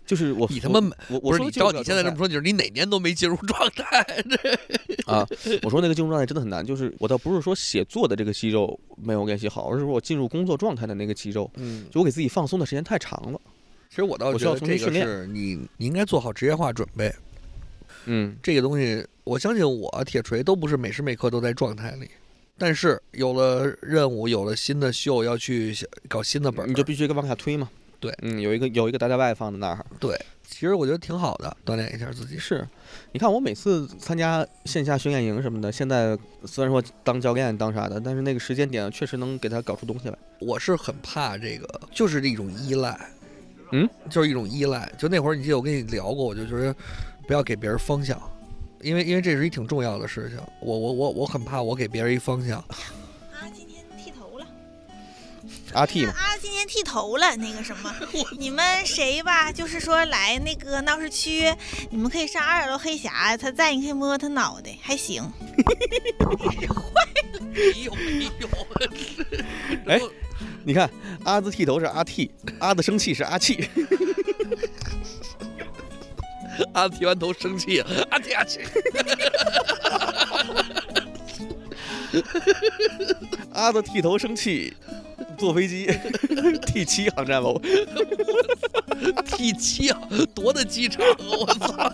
[0.04, 4.04] 就是我你他妈我我说的进入照你现在这么说，就是你哪年都没进入状态。
[5.06, 5.26] 啊，
[5.62, 13.40] 我说那个进入状态真的很难，就是我倒不是说写作的这个肌肉没有练习好，而是说我进入工作状态的那个肌肉，嗯，就我给自己放松的时间太长了。
[13.90, 17.14] 其实我倒要觉得这个是你你应该做好职业化准备。
[18.06, 22.10] 嗯这个东西，我相信我铁锤都不是每时每刻都在状态里，
[22.58, 25.74] 但是有了任务，有了新的秀要去
[26.08, 27.68] 搞新的本儿，你就必须往下推嘛。
[27.98, 29.84] 对嗯，有一个有一个大家外放在那儿。
[29.98, 30.14] 对。
[30.46, 32.38] 其实我觉得挺好的，锻炼一下自己。
[32.38, 32.68] 是，
[33.12, 40.18] 你看我每次参加线下训练营什么的，现在虽然说当教练当啥的，但是那个时间点确实能给他搞出东西来。
[40.40, 43.10] 我是很怕这个，就是一种依赖，
[43.72, 44.92] 嗯，就是一种依赖。
[44.98, 46.76] 就那会儿你记得我跟你聊过，我就觉得
[47.26, 48.20] 不要给别人方向，
[48.84, 50.38] 因为因为这是一挺重要的事情。
[50.60, 54.46] 我我我我很怕我给别人一方向，啊，今天剃头了。
[55.72, 57.34] 阿 T 嘛，啊，今天剃头了。
[57.36, 57.94] 那个什么，
[58.38, 59.50] 你们谁吧？
[59.50, 61.50] 就是说来那个闹市区，
[61.90, 65.22] 你们可以上二楼黑匣，他在，你可以摸他脑袋，还行。
[66.20, 67.06] 坏
[67.40, 68.48] 没有没有，
[69.86, 70.00] 哎
[70.64, 70.90] 你看，
[71.24, 73.68] 阿字剃头是阿剃，阿字生气是阿气，
[76.72, 77.80] 阿剃完头生气，
[78.10, 78.60] 阿剃阿气，
[83.52, 84.72] 阿子剃头生气，
[85.36, 85.86] 坐飞机
[86.66, 87.60] T 七航站楼。
[89.26, 90.00] T 七啊，
[90.34, 91.16] 多大机场啊！
[91.18, 91.92] 我操，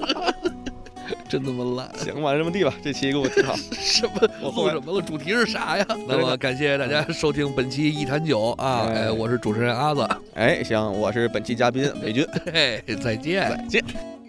[1.28, 1.90] 真他妈烂！
[1.98, 3.56] 行吧，这么地吧，这期给我挺好。
[3.72, 5.02] 什么我录什么了？
[5.02, 5.86] 主题是啥呀？
[6.06, 8.86] 那么感谢大家收听本期一坛酒啊！
[8.88, 13.48] 哎哎，我是主持人阿子，哎，行，我是本期嘉宾美军，嘿，再见。
[13.50, 14.20] 再见。